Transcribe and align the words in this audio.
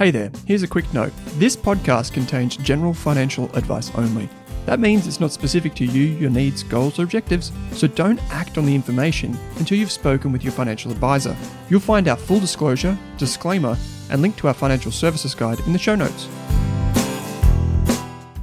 Hey 0.00 0.10
there, 0.10 0.32
here's 0.46 0.62
a 0.62 0.66
quick 0.66 0.90
note. 0.94 1.12
This 1.34 1.54
podcast 1.54 2.14
contains 2.14 2.56
general 2.56 2.94
financial 2.94 3.54
advice 3.54 3.94
only. 3.96 4.30
That 4.64 4.80
means 4.80 5.06
it's 5.06 5.20
not 5.20 5.30
specific 5.30 5.74
to 5.74 5.84
you, 5.84 6.04
your 6.16 6.30
needs, 6.30 6.62
goals, 6.62 6.98
or 6.98 7.02
objectives, 7.02 7.52
so 7.72 7.86
don't 7.86 8.18
act 8.32 8.56
on 8.56 8.64
the 8.64 8.74
information 8.74 9.38
until 9.58 9.76
you've 9.76 9.92
spoken 9.92 10.32
with 10.32 10.42
your 10.42 10.54
financial 10.54 10.90
advisor. 10.90 11.36
You'll 11.68 11.80
find 11.80 12.08
our 12.08 12.16
full 12.16 12.40
disclosure, 12.40 12.96
disclaimer, 13.18 13.76
and 14.08 14.22
link 14.22 14.36
to 14.36 14.48
our 14.48 14.54
financial 14.54 14.90
services 14.90 15.34
guide 15.34 15.60
in 15.66 15.74
the 15.74 15.78
show 15.78 15.96
notes. 15.96 16.24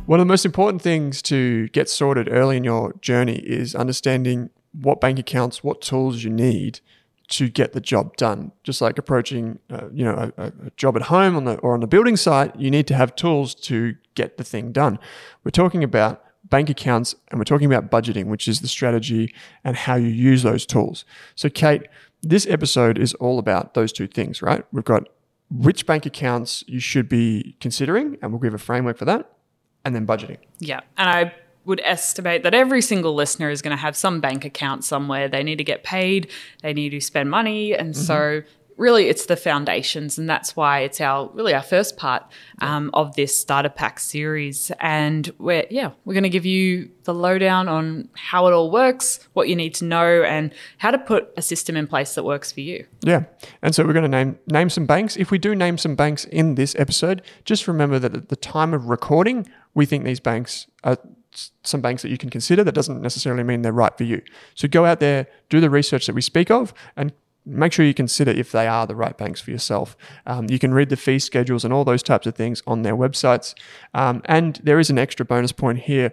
One 0.05 0.19
of 0.19 0.27
the 0.27 0.31
most 0.31 0.45
important 0.45 0.83
things 0.83 1.23
to 1.23 1.69
get 1.69 1.89
sorted 1.89 2.31
early 2.31 2.57
in 2.57 2.65
your 2.65 2.93
journey 3.01 3.37
is 3.37 3.73
understanding 3.73 4.51
what 4.73 5.01
bank 5.01 5.17
accounts, 5.17 5.63
what 5.63 5.81
tools 5.81 6.23
you 6.23 6.29
need 6.29 6.81
to 7.29 7.49
get 7.49 7.73
the 7.73 7.81
job 7.81 8.15
done. 8.15 8.51
Just 8.63 8.81
like 8.81 8.97
approaching, 8.97 9.59
uh, 9.69 9.89
you 9.91 10.05
know, 10.05 10.31
a, 10.37 10.43
a, 10.43 10.71
job 10.77 10.95
at 10.95 11.03
home 11.03 11.35
on 11.35 11.43
the 11.43 11.55
or 11.57 11.73
on 11.73 11.81
the 11.81 11.87
building 11.87 12.15
site, 12.15 12.55
you 12.55 12.71
need 12.71 12.87
to 12.87 12.95
have 12.95 13.15
tools 13.15 13.53
to 13.53 13.95
get 14.15 14.37
the 14.37 14.43
thing 14.43 14.71
done. 14.71 14.97
We're 15.43 15.51
talking 15.51 15.83
about 15.83 16.23
bank 16.49 16.69
accounts 16.69 17.15
and 17.29 17.39
we're 17.39 17.45
talking 17.45 17.71
about 17.71 17.91
budgeting, 17.91 18.27
which 18.27 18.47
is 18.47 18.61
the 18.61 18.67
strategy 18.67 19.33
and 19.63 19.75
how 19.75 19.95
you 19.95 20.07
use 20.07 20.43
those 20.43 20.65
tools. 20.65 21.03
So, 21.35 21.49
Kate, 21.49 21.87
this 22.21 22.47
episode 22.47 22.97
is 22.97 23.13
all 23.15 23.39
about 23.39 23.73
those 23.73 23.91
two 23.91 24.07
things, 24.07 24.41
right? 24.41 24.63
We've 24.71 24.85
got 24.85 25.09
which 25.49 25.85
bank 25.85 26.05
accounts 26.05 26.63
you 26.67 26.79
should 26.79 27.07
be 27.07 27.55
considering, 27.59 28.17
and 28.21 28.31
we'll 28.31 28.41
give 28.41 28.53
a 28.53 28.57
framework 28.57 28.97
for 28.97 29.05
that, 29.05 29.31
and 29.85 29.95
then 29.95 30.05
budgeting. 30.05 30.37
Yeah, 30.59 30.81
and 30.97 31.09
I 31.09 31.33
would 31.67 31.81
estimate 31.83 32.43
that 32.43 32.53
every 32.53 32.81
single 32.81 33.13
listener 33.13 33.49
is 33.49 33.61
going 33.61 33.75
to 33.75 33.81
have 33.81 33.95
some 33.95 34.19
bank 34.19 34.45
account 34.45 34.83
somewhere. 34.83 35.27
They 35.27 35.43
need 35.43 35.57
to 35.57 35.63
get 35.63 35.83
paid, 35.83 36.31
they 36.63 36.73
need 36.73 36.89
to 36.89 37.01
spend 37.01 37.29
money. 37.29 37.73
And 37.73 37.93
mm-hmm. 37.93 38.03
so 38.03 38.41
really 38.77 39.09
it's 39.09 39.25
the 39.25 39.35
foundations 39.35 40.17
and 40.17 40.29
that's 40.29 40.55
why 40.55 40.79
it's 40.79 41.01
our 41.01 41.29
really 41.33 41.53
our 41.53 41.61
first 41.63 41.97
part 41.97 42.23
um, 42.61 42.91
of 42.93 43.15
this 43.15 43.35
starter 43.35 43.69
pack 43.69 43.99
series 43.99 44.71
and 44.79 45.33
we're 45.39 45.65
yeah 45.69 45.91
we're 46.05 46.13
going 46.13 46.23
to 46.23 46.29
give 46.29 46.45
you 46.45 46.89
the 47.03 47.13
lowdown 47.13 47.67
on 47.67 48.07
how 48.13 48.47
it 48.47 48.53
all 48.53 48.69
works 48.69 49.19
what 49.33 49.49
you 49.49 49.55
need 49.55 49.73
to 49.73 49.83
know 49.83 50.21
and 50.23 50.53
how 50.77 50.91
to 50.91 50.97
put 50.97 51.29
a 51.35 51.41
system 51.41 51.75
in 51.75 51.87
place 51.87 52.13
that 52.15 52.23
works 52.23 52.51
for 52.51 52.61
you 52.61 52.85
yeah 53.01 53.23
and 53.61 53.73
so 53.73 53.83
we're 53.83 53.93
going 53.93 54.03
to 54.03 54.09
name 54.09 54.37
name 54.47 54.69
some 54.69 54.85
banks 54.85 55.17
if 55.17 55.31
we 55.31 55.39
do 55.39 55.55
name 55.55 55.77
some 55.77 55.95
banks 55.95 56.25
in 56.25 56.55
this 56.55 56.75
episode 56.77 57.21
just 57.45 57.67
remember 57.67 57.97
that 57.97 58.15
at 58.15 58.29
the 58.29 58.35
time 58.35 58.73
of 58.73 58.85
recording 58.85 59.47
we 59.73 59.85
think 59.85 60.03
these 60.03 60.19
banks 60.19 60.67
are 60.83 60.97
some 61.63 61.81
banks 61.81 62.01
that 62.01 62.09
you 62.09 62.17
can 62.17 62.29
consider. 62.29 62.63
That 62.63 62.75
doesn't 62.75 63.01
necessarily 63.01 63.43
mean 63.43 63.61
they're 63.61 63.71
right 63.71 63.95
for 63.97 64.03
you. 64.03 64.21
So 64.55 64.67
go 64.67 64.85
out 64.85 64.99
there, 64.99 65.27
do 65.49 65.59
the 65.59 65.69
research 65.69 66.05
that 66.07 66.15
we 66.15 66.21
speak 66.21 66.49
of, 66.49 66.73
and 66.95 67.11
make 67.45 67.71
sure 67.71 67.85
you 67.85 67.93
consider 67.93 68.31
if 68.31 68.51
they 68.51 68.67
are 68.67 68.85
the 68.85 68.95
right 68.95 69.17
banks 69.17 69.39
for 69.39 69.51
yourself. 69.51 69.95
Um, 70.25 70.47
you 70.49 70.59
can 70.59 70.73
read 70.73 70.89
the 70.89 70.97
fee 70.97 71.19
schedules 71.19 71.63
and 71.63 71.73
all 71.73 71.85
those 71.85 72.03
types 72.03 72.27
of 72.27 72.35
things 72.35 72.61
on 72.67 72.81
their 72.81 72.95
websites. 72.95 73.55
Um, 73.93 74.21
and 74.25 74.59
there 74.63 74.79
is 74.79 74.89
an 74.89 74.97
extra 74.97 75.25
bonus 75.25 75.51
point 75.51 75.79
here. 75.79 76.11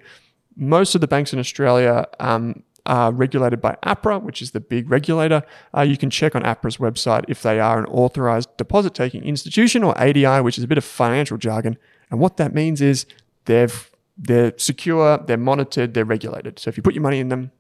Most 0.57 0.95
of 0.95 1.01
the 1.01 1.09
banks 1.09 1.33
in 1.33 1.41
Australia 1.41 2.07
um, 2.21 2.63
are 2.87 3.11
regulated 3.13 3.61
by 3.61 3.77
APRA, 3.83 4.23
which 4.23 4.41
is 4.41 4.53
the 4.53 4.61
big 4.61 4.91
regulator. 4.91 5.43
Uh, 5.77 5.83
you 5.83 5.97
can 5.97 6.11
check 6.11 6.37
on 6.37 6.43
APRA's 6.43 6.77
website 6.77 7.25
if 7.29 7.43
they 7.43 7.59
are 7.59 7.79
an 7.79 7.87
authorized 7.87 8.57
deposit 8.57 8.95
taking 8.95 9.25
institution 9.25 9.83
or 9.83 9.99
ADI, 9.99 10.41
which 10.41 10.59
is 10.59 10.65
a 10.65 10.69
bit 10.69 10.79
of 10.79 10.85
financial 10.85 11.37
jargon. 11.37 11.77
And 12.11 12.21
what 12.21 12.37
that 12.37 12.55
means 12.55 12.81
is 12.81 13.07
they've 13.47 13.91
they're 14.17 14.53
secure, 14.57 15.19
they're 15.19 15.37
monitored, 15.37 15.95
they're 15.95 16.05
regulated. 16.05 16.59
So 16.59 16.69
if 16.69 16.77
you 16.77 16.83
put 16.83 16.95
your 16.95 17.03
money 17.03 17.21
in 17.21 17.29
them, 17.29 17.51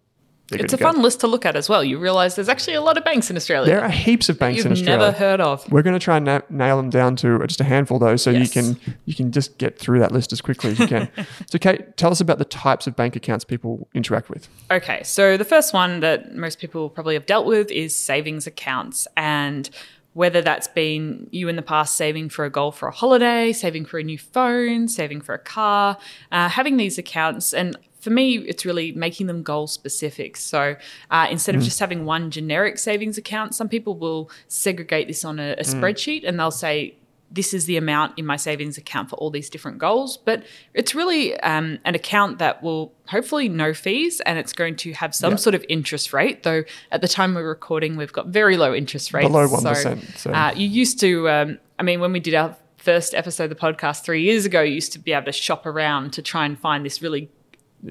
it's 0.52 0.74
a 0.74 0.78
fun 0.78 1.00
list 1.00 1.20
to 1.20 1.26
look 1.26 1.46
at 1.46 1.56
as 1.56 1.68
well. 1.68 1.82
You 1.82 1.98
realize 1.98 2.34
there's 2.34 2.50
actually 2.50 2.74
a 2.74 2.82
lot 2.82 2.98
of 2.98 3.04
banks 3.04 3.30
in 3.30 3.36
Australia. 3.36 3.70
There 3.70 3.82
are 3.82 3.88
heaps 3.88 4.28
of 4.28 4.38
banks 4.38 4.64
in 4.64 4.72
Australia. 4.72 4.98
Never 4.98 5.12
heard 5.16 5.40
of. 5.40 5.70
We're 5.72 5.82
going 5.82 5.98
to 5.98 6.04
try 6.04 6.16
and 6.16 6.26
na- 6.26 6.42
nail 6.50 6.76
them 6.76 6.90
down 6.90 7.16
to 7.16 7.38
just 7.46 7.60
a 7.60 7.64
handful, 7.64 7.98
though, 7.98 8.16
so 8.16 8.30
yes. 8.30 8.54
you 8.54 8.62
can 8.62 8.94
you 9.06 9.14
can 9.14 9.32
just 9.32 9.56
get 9.56 9.78
through 9.78 10.00
that 10.00 10.12
list 10.12 10.32
as 10.32 10.42
quickly 10.42 10.72
as 10.72 10.78
you 10.78 10.86
can. 10.86 11.08
so, 11.50 11.58
Kate, 11.58 11.96
tell 11.96 12.10
us 12.10 12.20
about 12.20 12.38
the 12.38 12.44
types 12.44 12.86
of 12.86 12.94
bank 12.94 13.16
accounts 13.16 13.44
people 13.44 13.88
interact 13.94 14.28
with. 14.28 14.48
Okay, 14.70 15.02
so 15.02 15.36
the 15.38 15.46
first 15.46 15.72
one 15.72 16.00
that 16.00 16.34
most 16.34 16.58
people 16.58 16.90
probably 16.90 17.14
have 17.14 17.26
dealt 17.26 17.46
with 17.46 17.70
is 17.70 17.96
savings 17.96 18.46
accounts, 18.46 19.08
and 19.16 19.70
whether 20.14 20.40
that's 20.40 20.68
been 20.68 21.28
you 21.30 21.48
in 21.48 21.56
the 21.56 21.62
past 21.62 21.96
saving 21.96 22.30
for 22.30 22.44
a 22.44 22.50
goal 22.50 22.72
for 22.72 22.88
a 22.88 22.92
holiday, 22.92 23.52
saving 23.52 23.84
for 23.84 23.98
a 23.98 24.02
new 24.02 24.18
phone, 24.18 24.88
saving 24.88 25.20
for 25.20 25.34
a 25.34 25.38
car, 25.38 25.98
uh, 26.32 26.48
having 26.48 26.76
these 26.76 26.98
accounts. 26.98 27.52
And 27.52 27.76
for 28.00 28.10
me, 28.10 28.36
it's 28.36 28.64
really 28.64 28.92
making 28.92 29.26
them 29.26 29.42
goal 29.42 29.66
specific. 29.66 30.36
So 30.36 30.76
uh, 31.10 31.26
instead 31.30 31.54
mm. 31.54 31.58
of 31.58 31.64
just 31.64 31.80
having 31.80 32.04
one 32.04 32.30
generic 32.30 32.78
savings 32.78 33.18
account, 33.18 33.54
some 33.54 33.68
people 33.68 33.96
will 33.96 34.30
segregate 34.46 35.08
this 35.08 35.24
on 35.24 35.38
a, 35.38 35.52
a 35.52 35.56
mm. 35.56 35.74
spreadsheet 35.74 36.26
and 36.26 36.38
they'll 36.38 36.50
say, 36.50 36.94
this 37.30 37.52
is 37.52 37.66
the 37.66 37.76
amount 37.76 38.18
in 38.18 38.26
my 38.26 38.36
savings 38.36 38.78
account 38.78 39.10
for 39.10 39.16
all 39.16 39.30
these 39.30 39.50
different 39.50 39.78
goals. 39.78 40.16
But 40.16 40.44
it's 40.72 40.94
really 40.94 41.38
um, 41.40 41.78
an 41.84 41.94
account 41.94 42.38
that 42.38 42.62
will 42.62 42.92
hopefully 43.06 43.48
no 43.48 43.74
fees 43.74 44.20
and 44.20 44.38
it's 44.38 44.52
going 44.52 44.76
to 44.76 44.92
have 44.92 45.14
some 45.14 45.36
sort 45.36 45.54
of 45.54 45.64
interest 45.68 46.12
rate. 46.12 46.42
Though 46.42 46.64
at 46.92 47.00
the 47.00 47.08
time 47.08 47.34
we're 47.34 47.48
recording, 47.48 47.96
we've 47.96 48.12
got 48.12 48.28
very 48.28 48.56
low 48.56 48.74
interest 48.74 49.12
rates. 49.12 49.26
Below 49.26 49.48
1%. 49.48 49.76
So, 49.82 49.98
so. 50.16 50.30
Uh, 50.30 50.52
you 50.54 50.68
used 50.68 51.00
to, 51.00 51.28
um, 51.28 51.58
I 51.78 51.82
mean, 51.82 52.00
when 52.00 52.12
we 52.12 52.20
did 52.20 52.34
our 52.34 52.56
first 52.76 53.14
episode 53.14 53.44
of 53.44 53.50
the 53.50 53.56
podcast 53.56 54.04
three 54.04 54.22
years 54.22 54.44
ago, 54.44 54.60
you 54.60 54.74
used 54.74 54.92
to 54.92 54.98
be 54.98 55.12
able 55.12 55.26
to 55.26 55.32
shop 55.32 55.66
around 55.66 56.12
to 56.12 56.22
try 56.22 56.46
and 56.46 56.58
find 56.58 56.84
this 56.84 57.02
really 57.02 57.30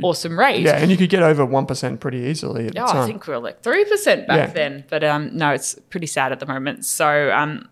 awesome 0.02 0.38
rate. 0.40 0.62
Yeah, 0.62 0.78
and 0.78 0.90
you 0.90 0.98
could 0.98 1.10
get 1.10 1.22
over 1.22 1.46
one 1.46 1.66
percent 1.66 2.00
pretty 2.00 2.20
easily. 2.20 2.68
At 2.68 2.78
oh, 2.78 2.86
I 2.86 3.06
think 3.06 3.28
we 3.28 3.34
were 3.34 3.40
like 3.40 3.62
three 3.62 3.86
percent 3.86 4.28
back 4.28 4.50
yeah. 4.50 4.54
then, 4.54 4.86
but 4.90 5.04
um, 5.04 5.36
no, 5.36 5.52
it's 5.52 5.76
pretty 5.90 6.08
sad 6.08 6.32
at 6.32 6.40
the 6.40 6.46
moment. 6.46 6.86
So 6.86 7.32
um, 7.32 7.70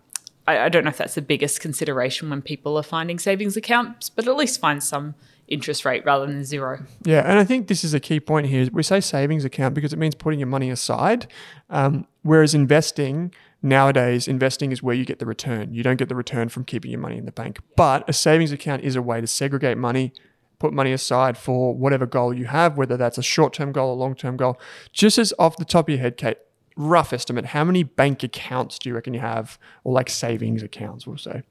I, 0.48 0.60
I 0.60 0.70
don't 0.70 0.84
know 0.84 0.90
if 0.90 0.98
that's 0.98 1.16
the 1.16 1.22
biggest 1.22 1.60
consideration 1.60 2.30
when 2.30 2.42
people 2.42 2.78
are 2.78 2.84
finding 2.84 3.20
savings 3.20 3.56
accounts, 3.58 4.10
but 4.10 4.28
at 4.28 4.36
least 4.36 4.60
find 4.60 4.84
some 4.84 5.16
interest 5.48 5.84
rate 5.84 6.04
rather 6.06 6.26
than 6.26 6.44
zero. 6.44 6.84
Yeah, 7.04 7.22
and 7.30 7.38
I 7.38 7.44
think 7.44 7.68
this 7.68 7.84
is 7.84 7.94
a 7.94 8.00
key 8.00 8.20
point 8.20 8.48
here. 8.48 8.70
We 8.72 8.84
say 8.84 9.02
savings 9.02 9.44
account 9.46 9.76
because 9.76 9.94
it 9.94 10.00
means 10.00 10.16
putting 10.16 10.40
your 10.40 10.48
money 10.48 10.70
aside, 10.70 11.28
um, 11.70 12.08
whereas 12.24 12.54
investing 12.54 13.34
nowadays, 13.62 14.28
investing 14.28 14.72
is 14.72 14.82
where 14.82 14.96
you 14.96 15.06
get 15.06 15.20
the 15.20 15.26
return. 15.26 15.74
You 15.74 15.84
don't 15.84 15.98
get 15.98 16.10
the 16.10 16.16
return 16.16 16.50
from 16.50 16.64
keeping 16.64 16.90
your 16.90 17.00
money 17.00 17.18
in 17.18 17.26
the 17.26 17.32
bank. 17.32 17.60
But 17.76 18.10
a 18.10 18.14
savings 18.14 18.52
account 18.52 18.84
is 18.84 18.96
a 18.96 19.02
way 19.02 19.22
to 19.22 19.28
segregate 19.28 19.78
money, 19.78 20.14
put 20.58 20.74
money 20.74 20.94
aside 20.94 21.38
for 21.38 21.76
whatever 21.76 22.06
goal 22.06 22.34
you 22.34 22.46
have, 22.46 22.78
whether 22.78 22.98
that's 22.98 23.18
a 23.18 23.24
short-term 23.24 23.72
goal 23.72 23.92
or 23.92 23.96
long-term 23.98 24.38
goal. 24.38 24.60
Just 24.92 25.18
as 25.18 25.34
off 25.38 25.58
the 25.58 25.66
top 25.66 25.90
of 25.90 25.90
your 25.90 26.02
head, 26.02 26.18
Kate, 26.18 26.38
rough 26.76 27.14
estimate, 27.14 27.46
how 27.46 27.64
many 27.64 27.84
bank 27.84 28.24
accounts 28.24 28.80
do 28.80 28.90
you 28.90 28.96
reckon 28.96 29.14
you 29.14 29.20
have, 29.20 29.60
or 29.84 29.94
like 29.94 30.10
savings 30.10 30.64
accounts, 30.64 31.06
we'll 31.06 31.18
say? 31.18 31.44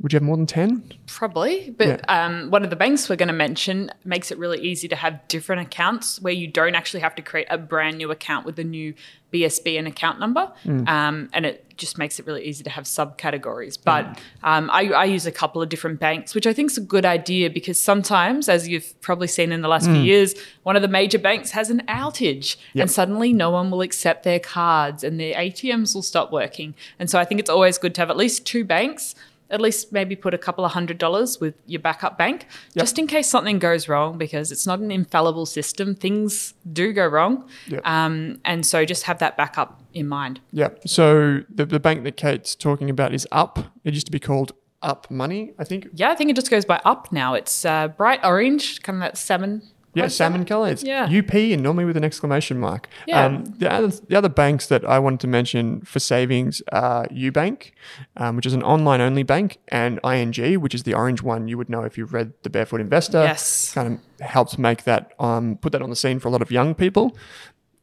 Would 0.00 0.12
you 0.12 0.18
have 0.18 0.24
more 0.24 0.36
than 0.36 0.44
10? 0.44 0.92
Probably, 1.06 1.70
but 1.70 2.04
um, 2.10 2.50
one 2.50 2.62
of 2.62 2.68
the 2.68 2.76
banks 2.76 3.08
we're 3.08 3.16
going 3.16 3.28
to 3.28 3.32
mention 3.32 3.90
makes 4.04 4.30
it 4.30 4.36
really 4.36 4.60
easy 4.60 4.88
to 4.88 4.96
have 4.96 5.26
different 5.26 5.62
accounts 5.62 6.20
where 6.20 6.34
you 6.34 6.46
don't 6.46 6.74
actually 6.74 7.00
have 7.00 7.14
to 7.14 7.22
create 7.22 7.46
a 7.48 7.56
brand 7.56 7.96
new 7.96 8.10
account 8.10 8.44
with 8.44 8.58
a 8.58 8.64
new 8.64 8.92
BSB 9.32 9.78
and 9.78 9.88
account 9.88 10.20
number, 10.20 10.52
um, 10.86 11.30
and 11.32 11.46
it 11.46 11.64
just 11.78 11.96
makes 11.96 12.18
it 12.18 12.26
really 12.26 12.44
easy 12.44 12.62
to 12.64 12.70
have 12.70 12.84
subcategories. 12.84 13.78
But 13.82 14.18
um, 14.42 14.70
I, 14.70 14.88
I 14.90 15.04
use 15.06 15.24
a 15.26 15.32
couple 15.32 15.62
of 15.62 15.70
different 15.70 15.98
banks, 15.98 16.34
which 16.34 16.46
I 16.46 16.52
think 16.52 16.70
is 16.70 16.78
a 16.78 16.82
good 16.82 17.06
idea 17.06 17.48
because 17.48 17.80
sometimes, 17.80 18.50
as 18.50 18.68
you've 18.68 18.98
probably 19.00 19.28
seen 19.28 19.50
in 19.50 19.62
the 19.62 19.68
last 19.68 19.86
few 19.86 19.94
years, 20.02 20.34
one 20.62 20.76
of 20.76 20.82
the 20.82 20.88
major 20.88 21.18
banks 21.18 21.52
has 21.52 21.70
an 21.70 21.82
outage, 21.88 22.56
and 22.82 22.90
suddenly 22.90 23.32
no 23.32 23.50
one 23.50 23.70
will 23.70 23.80
accept 23.80 24.24
their 24.24 24.40
cards, 24.40 25.02
and 25.02 25.18
their 25.18 25.34
ATMs 25.34 25.94
will 25.94 26.02
stop 26.02 26.30
working. 26.30 26.74
And 26.98 27.08
so 27.10 27.18
I 27.18 27.24
think 27.24 27.40
it's 27.40 27.50
always 27.50 27.78
good 27.78 27.94
to 27.94 28.02
have 28.02 28.10
at 28.10 28.16
least 28.18 28.44
two 28.46 28.62
banks 28.64 29.14
at 29.50 29.60
least 29.60 29.92
maybe 29.92 30.16
put 30.16 30.34
a 30.34 30.38
couple 30.38 30.64
of 30.64 30.72
hundred 30.72 30.98
dollars 30.98 31.40
with 31.40 31.54
your 31.66 31.80
backup 31.80 32.18
bank 32.18 32.46
just 32.76 32.98
in 32.98 33.06
case 33.06 33.28
something 33.28 33.58
goes 33.58 33.88
wrong 33.88 34.18
because 34.18 34.50
it's 34.50 34.66
not 34.66 34.80
an 34.80 34.90
infallible 34.90 35.46
system. 35.46 35.94
Things 35.94 36.54
do 36.72 36.92
go 36.92 37.06
wrong. 37.06 37.48
Yep. 37.68 37.86
Um, 37.86 38.40
and 38.44 38.66
so 38.66 38.84
just 38.84 39.04
have 39.04 39.18
that 39.18 39.36
backup 39.36 39.82
in 39.94 40.08
mind. 40.08 40.40
Yeah. 40.52 40.70
So 40.84 41.42
the, 41.48 41.64
the 41.66 41.80
bank 41.80 42.04
that 42.04 42.16
Kate's 42.16 42.54
talking 42.54 42.90
about 42.90 43.14
is 43.14 43.26
Up. 43.32 43.58
It 43.84 43.94
used 43.94 44.06
to 44.06 44.12
be 44.12 44.18
called 44.20 44.52
Up 44.82 45.10
Money, 45.10 45.52
I 45.58 45.64
think. 45.64 45.88
Yeah, 45.94 46.10
I 46.10 46.14
think 46.14 46.30
it 46.30 46.36
just 46.36 46.50
goes 46.50 46.64
by 46.64 46.80
up 46.84 47.12
now. 47.12 47.34
It's 47.34 47.64
uh, 47.64 47.88
bright 47.88 48.20
orange, 48.24 48.82
kind 48.82 48.96
of 48.96 49.00
that 49.00 49.16
salmon. 49.16 49.62
Yeah, 49.96 50.28
like 50.28 50.46
colour. 50.46 50.68
It's 50.68 50.82
Yeah. 50.82 51.04
UP 51.10 51.32
and 51.34 51.62
normally 51.62 51.84
with 51.84 51.96
an 51.96 52.04
exclamation 52.04 52.58
mark. 52.60 52.88
Yeah. 53.06 53.24
Um, 53.24 53.44
the, 53.58 53.72
other, 53.72 53.88
the 53.88 54.16
other 54.16 54.28
banks 54.28 54.66
that 54.66 54.84
I 54.84 54.98
wanted 54.98 55.20
to 55.20 55.26
mention 55.26 55.80
for 55.80 55.98
savings 55.98 56.62
are 56.72 57.06
UBank, 57.08 57.72
um, 58.16 58.36
which 58.36 58.46
is 58.46 58.54
an 58.54 58.62
online 58.62 59.00
only 59.00 59.22
bank, 59.22 59.58
and 59.68 59.98
ING, 60.04 60.60
which 60.60 60.74
is 60.74 60.82
the 60.82 60.94
orange 60.94 61.22
one 61.22 61.48
you 61.48 61.56
would 61.56 61.68
know 61.68 61.82
if 61.82 61.96
you've 61.96 62.12
read 62.12 62.32
The 62.42 62.50
Barefoot 62.50 62.80
Investor. 62.80 63.22
Yes. 63.24 63.72
Kind 63.72 63.98
of 64.20 64.26
helps 64.26 64.58
make 64.58 64.84
that, 64.84 65.12
um, 65.18 65.56
put 65.56 65.72
that 65.72 65.82
on 65.82 65.90
the 65.90 65.96
scene 65.96 66.18
for 66.18 66.28
a 66.28 66.30
lot 66.30 66.42
of 66.42 66.50
young 66.50 66.74
people. 66.74 67.16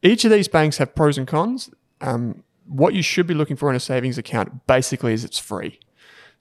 Each 0.02 0.24
of 0.24 0.30
these 0.30 0.48
banks 0.48 0.78
have 0.78 0.94
pros 0.94 1.18
and 1.18 1.26
cons. 1.26 1.70
Um, 2.00 2.42
what 2.66 2.94
you 2.94 3.02
should 3.02 3.26
be 3.26 3.34
looking 3.34 3.56
for 3.56 3.70
in 3.70 3.76
a 3.76 3.80
savings 3.80 4.18
account 4.18 4.66
basically 4.66 5.12
is 5.12 5.24
it's 5.24 5.38
free. 5.38 5.78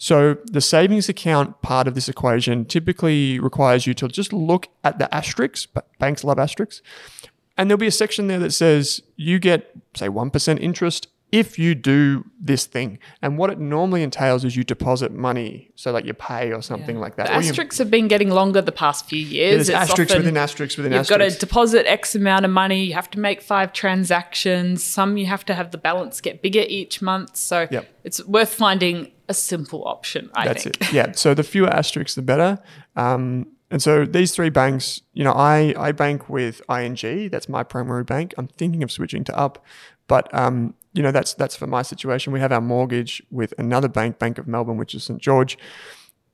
So 0.03 0.35
the 0.51 0.59
savings 0.59 1.07
account 1.07 1.61
part 1.61 1.87
of 1.87 1.95
this 1.95 2.09
equation 2.09 2.65
typically 2.65 3.39
requires 3.39 3.87
you 3.87 3.93
to 3.93 4.09
just 4.09 4.33
look 4.33 4.67
at 4.83 4.99
the 4.99 5.07
asterisks. 5.15 5.65
But 5.65 5.87
banks 5.97 6.25
love 6.25 6.37
asterisks, 6.39 6.81
and 7.57 7.69
there'll 7.69 7.79
be 7.79 7.87
a 7.87 7.91
section 8.03 8.27
there 8.27 8.39
that 8.39 8.51
says 8.51 9.01
you 9.15 9.39
get 9.39 9.71
say 9.95 10.09
one 10.09 10.29
percent 10.29 10.59
interest 10.59 11.07
if 11.31 11.57
you 11.57 11.73
do 11.73 12.25
this 12.39 12.65
thing. 12.65 12.99
And 13.21 13.37
what 13.37 13.49
it 13.49 13.59
normally 13.59 14.03
entails 14.03 14.43
is 14.43 14.57
you 14.57 14.65
deposit 14.65 15.13
money, 15.13 15.71
so 15.75 15.91
like 15.93 16.03
you 16.05 16.13
pay 16.13 16.51
or 16.51 16.61
something 16.61 16.99
like 16.99 17.15
that. 17.15 17.27
The 17.27 17.37
Or 17.37 17.41
you- 17.41 17.49
asterisks 17.49 17.77
have 17.77 17.89
been 17.89 18.09
getting 18.09 18.29
longer 18.29 18.61
the 18.61 18.73
past 18.73 19.07
few 19.07 19.25
years. 19.25 19.55
there's 19.55 19.69
It's 19.69 19.89
asterisks 19.89 20.13
within 20.15 20.35
asterisks 20.35 20.75
within 20.77 20.91
You've 20.91 21.07
got 21.07 21.17
to 21.19 21.29
deposit 21.31 21.89
X 21.89 22.13
amount 22.13 22.43
of 22.43 22.51
money. 22.51 22.83
You 22.83 22.93
have 22.93 23.09
to 23.11 23.19
make 23.19 23.41
five 23.41 23.71
transactions. 23.71 24.83
Some 24.83 25.15
you 25.17 25.25
have 25.27 25.45
to 25.45 25.53
have 25.55 25.71
the 25.71 25.77
balance 25.77 26.19
get 26.19 26.41
bigger 26.41 26.65
each 26.67 27.01
month. 27.01 27.37
So 27.37 27.67
Yep. 27.71 27.87
it's 28.03 28.23
worth 28.25 28.53
finding 28.53 29.12
a 29.29 29.33
simple 29.33 29.83
option, 29.85 30.29
I 30.33 30.45
That's 30.45 30.63
think. 30.63 30.81
it. 30.81 30.93
Yeah. 30.93 31.11
So 31.13 31.33
the 31.33 31.43
fewer 31.43 31.69
asterisks, 31.69 32.15
the 32.15 32.21
better. 32.21 32.59
Um, 32.95 33.47
and 33.71 33.81
so 33.81 34.05
these 34.05 34.35
three 34.35 34.49
banks, 34.49 35.01
you 35.13 35.23
know, 35.23 35.31
I, 35.31 35.73
I 35.77 35.91
bank 35.93 36.29
with 36.29 36.61
ING. 36.69 37.29
That's 37.29 37.49
my 37.49 37.63
primary 37.63 38.03
bank. 38.03 38.33
I'm 38.37 38.47
thinking 38.47 38.83
of 38.83 38.91
switching 38.91 39.23
to 39.23 39.37
Up, 39.37 39.65
but 40.07 40.33
um, 40.33 40.75
you 40.93 41.01
know, 41.01 41.11
that's 41.11 41.33
that's 41.33 41.55
for 41.55 41.65
my 41.65 41.81
situation. 41.81 42.33
We 42.33 42.39
have 42.39 42.51
our 42.51 42.61
mortgage 42.61 43.23
with 43.31 43.53
another 43.57 43.87
bank, 43.87 44.19
Bank 44.19 44.37
of 44.37 44.47
Melbourne, 44.47 44.77
which 44.77 44.93
is 44.93 45.03
St 45.03 45.19
George. 45.19 45.57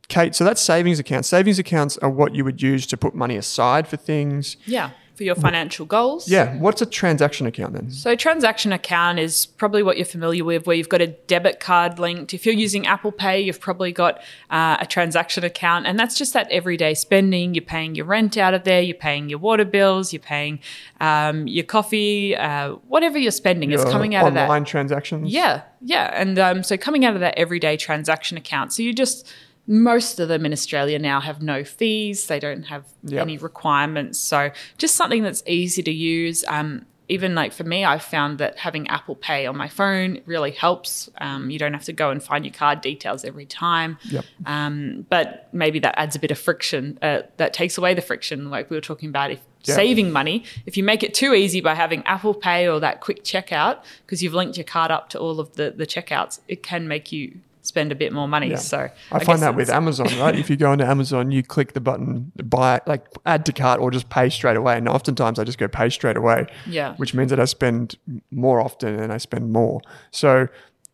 Kate, 0.09 0.35
so 0.35 0.43
that's 0.43 0.59
savings 0.59 0.99
accounts. 0.99 1.29
Savings 1.29 1.59
accounts 1.59 1.97
are 1.99 2.09
what 2.09 2.35
you 2.35 2.43
would 2.43 2.61
use 2.61 2.85
to 2.87 2.97
put 2.97 3.13
money 3.15 3.37
aside 3.37 3.87
for 3.87 3.95
things. 3.95 4.57
Yeah, 4.65 4.89
for 5.19 5.25
your 5.25 5.35
financial 5.35 5.85
goals. 5.85 6.29
Yeah. 6.29 6.55
What's 6.59 6.81
a 6.81 6.85
transaction 6.85 7.45
account 7.45 7.73
then? 7.73 7.91
So, 7.91 8.15
transaction 8.15 8.71
account 8.71 9.19
is 9.19 9.45
probably 9.45 9.83
what 9.83 9.97
you're 9.97 10.05
familiar 10.05 10.45
with, 10.45 10.65
where 10.65 10.77
you've 10.77 10.87
got 10.87 11.01
a 11.01 11.07
debit 11.07 11.59
card 11.59 11.99
linked. 11.99 12.33
If 12.33 12.45
you're 12.45 12.55
using 12.55 12.87
Apple 12.87 13.11
Pay, 13.11 13.41
you've 13.41 13.59
probably 13.59 13.91
got 13.91 14.21
uh, 14.49 14.77
a 14.79 14.85
transaction 14.85 15.43
account, 15.43 15.87
and 15.87 15.99
that's 15.99 16.17
just 16.17 16.31
that 16.31 16.49
everyday 16.49 16.93
spending. 16.93 17.53
You're 17.53 17.65
paying 17.65 17.95
your 17.95 18.05
rent 18.05 18.37
out 18.37 18.53
of 18.53 18.63
there, 18.63 18.81
you're 18.81 18.95
paying 18.95 19.27
your 19.27 19.39
water 19.39 19.65
bills, 19.65 20.13
you're 20.13 20.21
paying 20.21 20.61
um, 21.01 21.47
your 21.47 21.65
coffee, 21.65 22.33
uh, 22.37 22.75
whatever 22.87 23.17
you're 23.17 23.31
spending 23.31 23.71
is 23.71 23.83
coming 23.83 24.15
out 24.15 24.25
of 24.25 24.35
that. 24.35 24.43
online 24.43 24.63
transactions. 24.63 25.33
Yeah, 25.33 25.63
yeah. 25.81 26.13
And 26.13 26.39
um, 26.39 26.63
so 26.63 26.77
coming 26.77 27.03
out 27.03 27.15
of 27.15 27.19
that 27.19 27.37
everyday 27.37 27.75
transaction 27.75 28.37
account. 28.37 28.71
So 28.71 28.83
you 28.83 28.93
just, 28.93 29.27
most 29.69 30.19
of 30.19 30.27
them 30.27 30.45
in 30.47 30.51
Australia 30.51 30.97
now 30.97 31.21
have 31.21 31.41
no 31.43 31.63
fees, 31.63 32.25
they 32.25 32.39
don't 32.39 32.63
have 32.63 32.85
Yep. 33.03 33.21
any 33.21 33.37
requirements. 33.37 34.17
So 34.19 34.49
just 34.79 34.95
something 34.95 35.21
that's 35.23 35.43
easy 35.45 35.83
to 35.83 35.91
use. 35.91 36.43
Um, 36.47 36.85
even 37.07 37.33
like 37.35 37.53
for 37.53 37.63
me, 37.63 37.85
I've 37.85 38.01
found 38.03 38.39
that 38.39 38.57
having 38.57 38.87
Apple 38.87 39.15
Pay 39.15 39.45
on 39.45 39.55
my 39.57 39.67
phone 39.67 40.21
really 40.25 40.51
helps. 40.51 41.09
Um, 41.19 41.49
you 41.51 41.57
don't 41.59 41.73
have 41.73 41.83
to 41.85 41.93
go 41.93 42.09
and 42.11 42.21
find 42.21 42.45
your 42.45 42.53
card 42.53 42.81
details 42.81 43.23
every 43.25 43.45
time. 43.45 43.97
Yep. 44.09 44.25
Um, 44.45 45.05
but 45.09 45.49
maybe 45.51 45.79
that 45.79 45.93
adds 45.97 46.15
a 46.15 46.19
bit 46.19 46.31
of 46.31 46.37
friction. 46.39 46.97
Uh, 47.01 47.21
that 47.37 47.53
takes 47.53 47.77
away 47.77 47.93
the 47.93 48.01
friction, 48.01 48.49
like 48.49 48.69
we 48.69 48.77
were 48.77 48.81
talking 48.81 49.09
about. 49.09 49.31
If 49.31 49.39
Yeah. 49.65 49.75
saving 49.75 50.11
money, 50.11 50.45
if 50.65 50.77
you 50.77 50.83
make 50.83 51.03
it 51.03 51.13
too 51.13 51.33
easy 51.33 51.59
by 51.61 51.75
having 51.75 52.01
Apple 52.05 52.33
Pay 52.33 52.67
or 52.67 52.79
that 52.79 53.01
quick 53.01 53.23
checkout, 53.25 53.79
because 54.05 54.23
you've 54.23 54.33
linked 54.33 54.55
your 54.57 54.63
card 54.63 54.89
up 54.89 55.09
to 55.09 55.19
all 55.19 55.39
of 55.39 55.55
the 55.57 55.69
the 55.71 55.85
checkouts, 55.85 56.39
it 56.47 56.63
can 56.63 56.87
make 56.87 57.11
you 57.11 57.39
spend 57.69 57.91
a 57.93 57.95
bit 57.95 58.11
more 58.11 58.27
money. 58.27 58.49
Yeah. 58.49 58.57
So 58.57 58.77
I, 59.11 59.17
guess 59.19 59.25
find 59.25 59.41
that 59.41 59.55
with 59.55 59.69
Amazon, 59.69 60.07
right? 60.19 60.35
if 60.35 60.49
you 60.49 60.57
go 60.57 60.73
into 60.73 60.85
Amazon, 60.85 61.31
you 61.31 61.41
click 61.43 61.73
the 61.73 61.79
button, 61.79 62.31
buy, 62.43 62.81
like 62.85 63.05
add 63.25 63.45
to 63.45 63.53
cart, 63.53 63.79
or 63.79 63.91
just 63.91 64.09
pay 64.09 64.29
straight 64.29 64.57
away. 64.57 64.75
And 64.77 64.89
oftentimes, 64.89 65.39
I 65.39 65.43
just 65.45 65.57
go 65.57 65.67
pay 65.69 65.89
straight 65.89 66.17
away. 66.17 66.47
Yeah. 66.67 66.95
Which 66.97 67.13
means 67.13 67.29
that 67.29 67.39
I 67.39 67.45
spend 67.45 67.95
more 68.31 68.59
often 68.59 68.99
and 68.99 69.13
I 69.13 69.17
spend 69.17 69.53
more. 69.53 69.79
So 70.11 70.47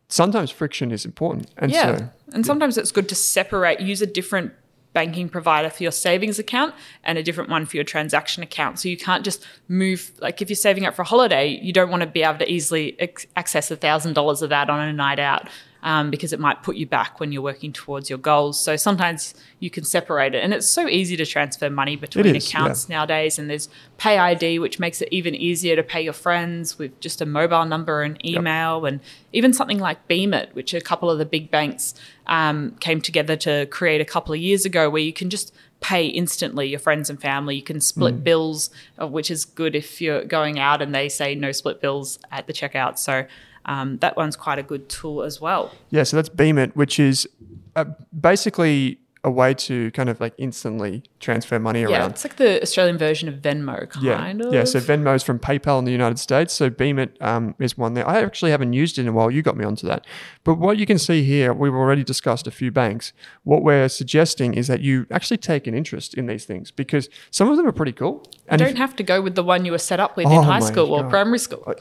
sometimes 0.08 0.50
friction 0.52 0.92
is 0.92 1.04
important. 1.04 1.50
And 1.56 1.72
Yeah. 1.72 1.96
so 1.98 2.08
and 2.32 2.46
sometimes 2.46 2.78
it's 2.78 2.92
good 2.92 3.08
to 3.08 3.14
separate, 3.14 3.80
use 3.80 4.02
a 4.02 4.06
different 4.06 4.52
banking 4.92 5.28
provider 5.28 5.68
for 5.68 5.82
your 5.82 5.92
savings 5.92 6.38
account 6.38 6.74
and 7.04 7.18
a 7.18 7.22
different 7.22 7.50
one 7.50 7.66
for 7.66 7.76
your 7.76 7.84
transaction 7.84 8.42
account. 8.42 8.78
So 8.78 8.88
you 8.88 8.96
can't 8.96 9.24
just 9.24 9.46
move, 9.68 10.10
like 10.20 10.40
if 10.40 10.48
you're 10.48 10.56
saving 10.56 10.86
up 10.86 10.94
for 10.94 11.02
a 11.02 11.04
holiday, 11.04 11.48
you 11.48 11.70
don't 11.72 11.90
want 11.90 12.00
to 12.02 12.06
be 12.06 12.22
able 12.22 12.38
to 12.38 12.50
easily 12.50 12.98
ex- 12.98 13.26
access 13.36 13.70
$1,000 13.70 14.42
of 14.42 14.48
that 14.48 14.70
on 14.70 14.80
a 14.80 14.92
night 14.94 15.18
out. 15.18 15.48
Um, 15.86 16.10
because 16.10 16.32
it 16.32 16.40
might 16.40 16.64
put 16.64 16.74
you 16.74 16.84
back 16.84 17.20
when 17.20 17.30
you're 17.30 17.42
working 17.42 17.72
towards 17.72 18.10
your 18.10 18.18
goals. 18.18 18.60
So 18.60 18.74
sometimes 18.74 19.34
you 19.60 19.70
can 19.70 19.84
separate 19.84 20.34
it. 20.34 20.42
And 20.42 20.52
it's 20.52 20.66
so 20.66 20.88
easy 20.88 21.16
to 21.16 21.24
transfer 21.24 21.70
money 21.70 21.94
between 21.94 22.34
is, 22.34 22.48
accounts 22.48 22.88
nowadays. 22.88 23.38
And 23.38 23.48
there's 23.48 23.68
Pay 23.96 24.18
ID, 24.18 24.58
which 24.58 24.80
makes 24.80 25.00
it 25.00 25.08
even 25.12 25.36
easier 25.36 25.76
to 25.76 25.84
pay 25.84 26.02
your 26.02 26.12
friends 26.12 26.76
with 26.76 26.98
just 26.98 27.20
a 27.20 27.26
mobile 27.26 27.64
number 27.66 28.02
and 28.02 28.18
email, 28.26 28.84
and 28.84 28.98
even 29.32 29.52
something 29.52 29.78
like 29.78 30.08
Beem 30.08 30.34
It, 30.34 30.50
which 30.54 30.74
a 30.74 30.80
couple 30.80 31.08
of 31.08 31.18
the 31.18 31.24
big 31.24 31.52
banks 31.52 31.94
um, 32.26 32.72
came 32.80 33.00
together 33.00 33.36
to 33.36 33.66
create 33.66 34.00
a 34.00 34.04
couple 34.04 34.34
of 34.34 34.40
years 34.40 34.64
ago, 34.64 34.90
where 34.90 35.02
you 35.02 35.12
can 35.12 35.30
just 35.30 35.54
pay 35.80 36.06
instantly 36.06 36.66
your 36.68 36.80
friends 36.80 37.08
and 37.08 37.20
family. 37.20 37.54
You 37.54 37.62
can 37.62 37.80
split 37.80 38.24
bills, 38.24 38.70
uh, 39.00 39.06
which 39.06 39.30
is 39.30 39.44
good 39.44 39.76
if 39.76 40.00
you're 40.00 40.24
going 40.24 40.58
out 40.58 40.82
and 40.82 40.94
they 40.94 41.08
say 41.08 41.34
no 41.34 41.52
split 41.52 41.80
bills 41.80 42.18
at 42.32 42.46
the 42.46 42.52
checkout. 42.52 42.98
So 42.98 43.26
um, 43.66 43.98
that 43.98 44.16
one's 44.16 44.36
quite 44.36 44.58
a 44.58 44.62
good 44.62 44.88
tool 44.88 45.22
as 45.22 45.40
well. 45.40 45.72
yeah, 45.90 46.02
so 46.04 46.16
that's 46.16 46.28
Beem 46.30 46.56
It, 46.58 46.74
which 46.76 46.98
is 46.98 47.28
uh, 47.76 47.84
basically 48.18 48.98
a 49.24 49.30
way 49.30 49.52
to 49.52 49.90
kind 49.90 50.08
of 50.08 50.20
like 50.20 50.32
instantly 50.38 51.02
transfer 51.18 51.58
money 51.58 51.80
Yeah, 51.80 51.88
around. 52.02 52.10
it's 52.12 52.22
like 52.24 52.36
the 52.36 52.62
Australian 52.62 52.96
version 52.96 53.28
of 53.28 53.34
Venmo, 53.42 53.88
Yeah, 54.00 54.18
kind 54.18 54.40
of. 54.40 54.54
yeah. 54.54 54.62
So 54.62 54.78
Venmo's 54.78 55.24
from 55.24 55.40
PayPal 55.40 55.80
in 55.80 55.84
the 55.84 55.90
United 55.90 56.20
States. 56.20 56.54
So 56.54 56.70
Beemit 56.70 57.16
um, 57.20 57.56
is 57.58 57.76
one 57.76 57.94
there. 57.94 58.08
I 58.08 58.22
actually 58.22 58.52
haven't 58.52 58.72
used 58.72 58.98
it 58.98 59.02
in 59.02 59.08
a 59.08 59.12
while. 59.12 59.28
You 59.28 59.42
got 59.42 59.56
me 59.56 59.64
onto 59.64 59.84
that. 59.88 60.06
But 60.44 60.58
what 60.60 60.78
you 60.78 60.86
can 60.86 60.96
see 60.98 61.24
here, 61.24 61.52
we've 61.52 61.74
already 61.74 62.04
discussed 62.04 62.46
a 62.46 62.52
few 62.52 62.70
banks. 62.70 63.12
What 63.42 63.64
we're 63.64 63.88
suggesting 63.88 64.54
is 64.54 64.68
that 64.68 64.80
you 64.82 65.06
actually 65.10 65.38
take 65.38 65.66
an 65.66 65.74
interest 65.74 66.14
in 66.14 66.26
these 66.26 66.44
things 66.44 66.70
because 66.70 67.08
some 67.32 67.50
of 67.50 67.56
them 67.56 67.66
are 67.66 67.72
pretty 67.72 67.92
cool. 67.92 68.30
And 68.46 68.60
You 68.60 68.68
if- 68.68 68.74
don't 68.74 68.80
have 68.80 68.94
to 68.94 69.02
go 69.02 69.20
with 69.20 69.34
the 69.34 69.42
one 69.42 69.64
you 69.64 69.72
were 69.72 69.78
set 69.78 69.98
up 69.98 70.16
with 70.16 70.26
Oh 70.28 70.38
in 70.38 70.44
high 70.44 70.60
school 70.60 70.92
or 70.94 71.02
primary 71.10 71.40
school. 71.40 71.74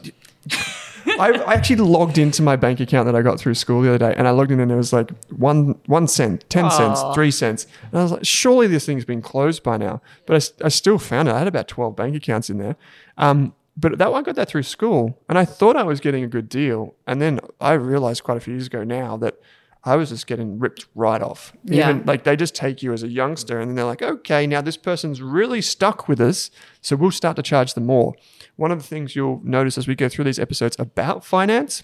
I, 1.08 1.32
I 1.46 1.54
actually 1.54 1.78
logged 1.78 2.18
into 2.18 2.42
my 2.42 2.56
bank 2.56 2.80
account 2.80 3.06
that 3.06 3.16
I 3.16 3.22
got 3.22 3.40
through 3.40 3.56
school 3.56 3.82
the 3.82 3.90
other 3.90 3.98
day, 3.98 4.14
and 4.18 4.28
I 4.28 4.32
logged 4.32 4.52
in 4.52 4.60
and 4.60 4.72
it 4.72 4.76
was 4.76 4.92
like 4.92 5.12
one 5.30 5.80
one 5.86 6.08
cent, 6.08 6.50
ten 6.50 6.70
cents, 6.72 7.02
three 7.14 7.32
cents, 7.32 7.68
and 7.92 8.00
I 8.00 8.04
was 8.04 8.12
like, 8.12 8.26
surely 8.26 8.68
this 8.68 8.86
thing's 8.86 9.06
been 9.06 9.22
closed 9.22 9.64
by 9.64 9.78
now. 9.78 10.02
But 10.26 10.52
I 10.64 10.70
still 10.70 10.98
found 10.98 11.28
it. 11.28 11.32
I 11.34 11.40
had 11.40 11.48
about 11.48 11.68
twelve 11.68 11.96
bank 11.96 12.16
accounts 12.16 12.50
in 12.50 12.58
there. 12.58 12.76
Um, 13.18 13.54
but 13.78 13.98
that 13.98 14.12
one 14.12 14.24
got 14.24 14.36
that 14.36 14.50
through 14.50 14.64
school, 14.64 15.20
and 15.30 15.38
I 15.38 15.46
thought 15.46 15.76
I 15.76 15.84
was 15.84 16.00
getting 16.00 16.24
a 16.24 16.28
good 16.28 16.50
deal, 16.50 16.96
and 17.06 17.22
then 17.22 17.40
I 17.60 17.74
realized 17.74 18.24
quite 18.24 18.38
a 18.38 18.42
few 18.42 18.54
years 18.54 18.68
ago 18.68 18.84
now 18.84 19.18
that. 19.18 19.40
I 19.86 19.96
was 19.96 20.10
just 20.10 20.26
getting 20.26 20.58
ripped 20.58 20.88
right 20.96 21.22
off. 21.22 21.54
Yeah. 21.64 21.90
Even 21.90 22.06
like 22.06 22.24
they 22.24 22.36
just 22.36 22.56
take 22.56 22.82
you 22.82 22.92
as 22.92 23.04
a 23.04 23.08
youngster 23.08 23.60
and 23.60 23.70
then 23.70 23.76
they're 23.76 23.86
like, 23.86 24.02
okay, 24.02 24.48
now 24.48 24.62
this 24.62 24.78
person's 24.78 25.22
really 25.22 25.62
stuck 25.62 26.08
with 26.08 26.20
us. 26.20 26.50
So 26.82 26.96
we'll 26.96 27.12
start 27.12 27.36
to 27.36 27.44
charge 27.44 27.76
them 27.76 27.86
more. 27.86 28.16
One 28.56 28.72
of 28.72 28.80
the 28.80 28.88
things 28.88 29.16
you'll 29.16 29.42
notice 29.44 29.78
as 29.78 29.88
we 29.88 29.96
go 29.96 30.10
through 30.10 30.26
these 30.26 30.40
episodes 30.40 30.76
about 30.80 31.24
finance 31.24 31.84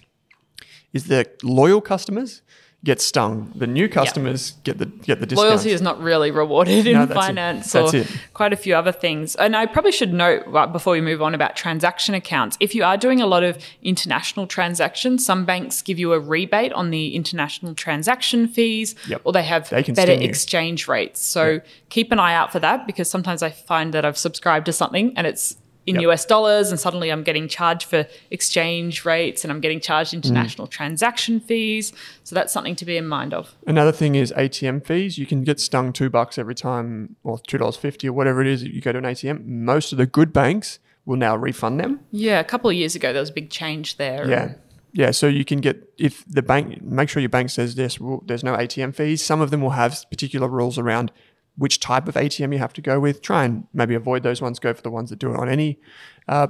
is 0.94 1.06
that 1.06 1.44
loyal 1.44 1.80
customers 1.80 2.42
get 2.84 3.00
stung. 3.00 3.52
The 3.56 3.68
new 3.68 3.88
customers 3.88 4.54
get 4.64 4.80
the 4.80 4.88
get 4.88 5.20
the 5.20 5.28
discount. 5.28 5.48
Loyalty 5.50 5.70
is 5.72 5.82
not 5.82 6.02
really 6.02 6.32
rewarded 6.32 6.88
in 6.88 6.94
No, 6.94 7.06
finance 7.08 7.76
or 7.76 7.96
it. 7.96 8.08
quite 8.34 8.54
a 8.54 8.56
few 8.56 8.76
other 8.76 8.92
things. 8.92 9.36
And 9.36 9.56
I 9.56 9.68
probably 9.68 9.92
should 9.92 10.14
note 10.14 10.52
before 10.74 10.94
we 10.94 11.02
move 11.02 11.22
on 11.22 11.36
about 11.36 11.56
transaction 11.56 12.16
accounts. 12.16 12.58
If 12.60 12.74
you 12.74 12.84
are 12.84 12.98
doing 12.98 13.22
a 13.22 13.28
lot 13.28 13.44
of 13.44 13.58
international 13.84 14.48
transactions, 14.48 15.24
some 15.24 15.46
banks 15.46 15.82
give 15.84 16.00
you 16.00 16.14
a 16.14 16.20
rebate 16.20 16.74
on 16.74 16.90
the 16.90 17.16
international 17.16 17.76
transaction 17.76 18.48
fees, 18.48 18.96
Yep. 19.08 19.22
or 19.26 19.32
they 19.34 19.44
have 19.44 19.70
They 19.70 19.84
better 19.84 20.14
exchange 20.14 20.88
rates. 20.88 21.22
So 21.24 21.62
keep 21.90 22.12
an 22.12 22.20
eye 22.20 22.34
out 22.34 22.52
for 22.52 22.60
that 22.60 22.88
because 22.88 23.10
sometimes 23.10 23.44
I 23.44 23.52
find 23.52 23.94
that 23.94 24.06
I've 24.06 24.18
subscribed 24.18 24.66
to 24.66 24.74
something 24.74 25.14
and 25.16 25.28
it's 25.28 25.56
in 25.86 25.96
Yep. 25.96 26.04
US 26.04 26.26
dollars, 26.26 26.70
and 26.70 26.80
suddenly 26.80 27.10
I'm 27.10 27.24
getting 27.24 27.48
charged 27.48 27.88
for 27.88 28.08
exchange 28.30 29.04
rates 29.06 29.44
and 29.44 29.52
I'm 29.52 29.60
getting 29.60 29.80
charged 29.80 30.14
international 30.14 30.68
mm. 30.68 30.72
transaction 30.72 31.40
fees. 31.40 31.92
So 32.24 32.36
that's 32.36 32.54
something 32.54 32.76
to 32.76 32.86
be 32.86 32.98
in 32.98 33.08
mind 33.08 33.34
of. 33.34 33.56
Another 33.66 33.92
thing 33.92 34.16
is 34.16 34.32
ATM 34.34 34.86
fees. 34.86 35.18
You 35.18 35.26
can 35.26 35.44
get 35.44 35.60
stung 35.60 35.94
two 35.94 36.10
bucks 36.10 36.38
every 36.38 36.56
time, 36.56 37.16
or 37.24 37.40
two 37.40 37.58
dollars 37.58 37.78
fifty, 37.78 38.08
or 38.08 38.14
whatever 38.14 38.42
it 38.42 38.48
is. 38.48 38.64
You 38.64 38.82
go 38.82 38.92
to 38.92 39.00
an 39.00 39.06
ATM. 39.06 39.46
Most 39.46 39.92
of 39.92 39.98
the 39.98 40.06
good 40.06 40.32
banks 40.32 40.80
will 41.06 41.18
now 41.18 41.36
refund 41.36 41.80
them. 41.80 42.00
Yeah, 42.12 42.40
a 42.40 42.44
couple 42.44 42.70
of 42.70 42.76
years 42.76 42.96
ago, 42.96 43.12
there 43.12 43.22
was 43.22 43.30
a 43.30 43.34
big 43.34 43.50
change 43.50 43.98
there. 43.98 44.28
Yeah. 44.30 44.54
Yeah, 44.94 45.12
so 45.12 45.28
you 45.28 45.46
can 45.46 45.62
get 45.62 45.90
if 45.98 46.26
the 46.26 46.42
bank 46.42 46.82
make 46.82 47.08
sure 47.08 47.22
your 47.22 47.30
bank 47.30 47.50
says 47.50 47.76
this. 47.76 48.00
Well, 48.00 48.24
there's 48.26 48.44
no 48.44 48.56
ATM 48.56 48.94
fees. 48.94 49.24
Some 49.24 49.40
of 49.40 49.50
them 49.50 49.62
will 49.62 49.72
have 49.72 50.04
particular 50.10 50.50
rules 50.50 50.78
around 50.78 51.14
which 51.58 51.80
type 51.80 52.08
of 52.08 52.16
ATM 52.16 52.54
you 52.54 52.60
have 52.60 52.74
to 52.74 52.82
go 52.82 53.00
with. 53.00 53.22
Try 53.22 53.46
and 53.46 53.68
maybe 53.74 53.96
avoid 53.96 54.24
those 54.24 54.42
ones. 54.42 54.60
Go 54.60 54.74
for 54.74 54.82
the 54.82 54.92
ones 54.92 55.10
that 55.10 55.20
do 55.20 55.32
it 55.32 55.38
on 55.38 55.50
any 55.50 55.80
uh, 56.28 56.48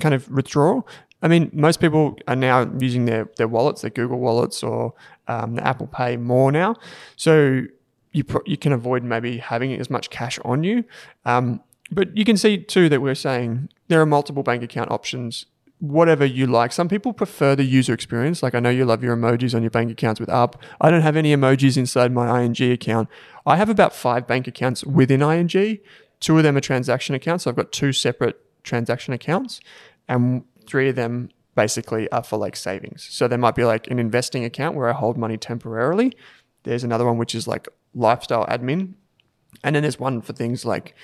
kind 0.00 0.14
of 0.14 0.30
withdrawal. 0.30 0.86
I 1.22 1.28
mean, 1.28 1.50
most 1.52 1.80
people 1.80 2.16
are 2.28 2.36
now 2.36 2.70
using 2.78 3.04
their 3.06 3.28
their 3.36 3.48
wallets, 3.48 3.82
their 3.82 3.90
Google 3.90 4.18
wallets 4.18 4.62
or 4.62 4.94
um, 5.26 5.56
the 5.56 5.66
Apple 5.66 5.88
Pay 5.88 6.16
more 6.16 6.52
now. 6.52 6.76
So 7.16 7.62
you 8.12 8.24
pro- 8.24 8.42
you 8.46 8.56
can 8.56 8.72
avoid 8.72 9.02
maybe 9.02 9.38
having 9.38 9.72
as 9.74 9.90
much 9.90 10.10
cash 10.10 10.38
on 10.44 10.64
you. 10.64 10.84
Um, 11.24 11.60
but 11.90 12.16
you 12.16 12.24
can 12.24 12.36
see 12.36 12.58
too 12.58 12.88
that 12.88 13.00
we're 13.00 13.14
saying 13.14 13.68
there 13.88 14.00
are 14.00 14.06
multiple 14.06 14.42
bank 14.42 14.62
account 14.62 14.90
options. 14.90 15.46
Whatever 15.80 16.24
you 16.24 16.46
like. 16.46 16.72
Some 16.72 16.88
people 16.88 17.12
prefer 17.12 17.54
the 17.54 17.64
user 17.64 17.94
experience. 17.94 18.42
Like 18.42 18.54
I 18.54 18.60
know 18.60 18.70
you 18.70 18.84
love 18.84 19.02
your 19.02 19.16
emojis 19.16 19.54
on 19.54 19.62
your 19.62 19.70
bank 19.70 19.90
accounts 19.90 20.18
with 20.18 20.28
Up. 20.28 20.60
I 20.80 20.90
don't 20.90 21.02
have 21.02 21.16
any 21.16 21.34
emojis 21.34 21.76
inside 21.76 22.12
my 22.12 22.42
ING 22.42 22.72
account. 22.72 23.08
I 23.46 23.56
have 23.56 23.68
about 23.68 23.94
five 23.94 24.26
bank 24.26 24.48
accounts 24.48 24.84
within 24.84 25.22
ING. 25.22 25.78
Two 26.20 26.36
of 26.36 26.42
them 26.42 26.56
are 26.56 26.60
transaction 26.60 27.14
accounts. 27.14 27.44
So 27.44 27.50
I've 27.50 27.56
got 27.56 27.70
two 27.70 27.92
separate 27.92 28.40
transaction 28.64 29.14
accounts, 29.14 29.60
and 30.08 30.44
three 30.66 30.88
of 30.88 30.96
them 30.96 31.30
basically 31.54 32.10
are 32.10 32.22
for 32.22 32.36
like 32.36 32.56
savings. 32.56 33.06
So 33.10 33.26
there 33.26 33.38
might 33.38 33.54
be 33.54 33.64
like 33.64 33.88
an 33.88 33.98
investing 33.98 34.44
account 34.44 34.76
where 34.76 34.88
I 34.88 34.92
hold 34.92 35.16
money 35.16 35.36
temporarily. 35.36 36.12
There's 36.62 36.84
another 36.84 37.04
one 37.04 37.18
which 37.18 37.34
is 37.34 37.48
like 37.48 37.68
lifestyle 37.94 38.46
admin, 38.46 38.94
and 39.64 39.74
then 39.74 39.82
there's 39.82 39.98
one 39.98 40.20
for 40.20 40.32
things 40.32 40.64
like 40.64 40.94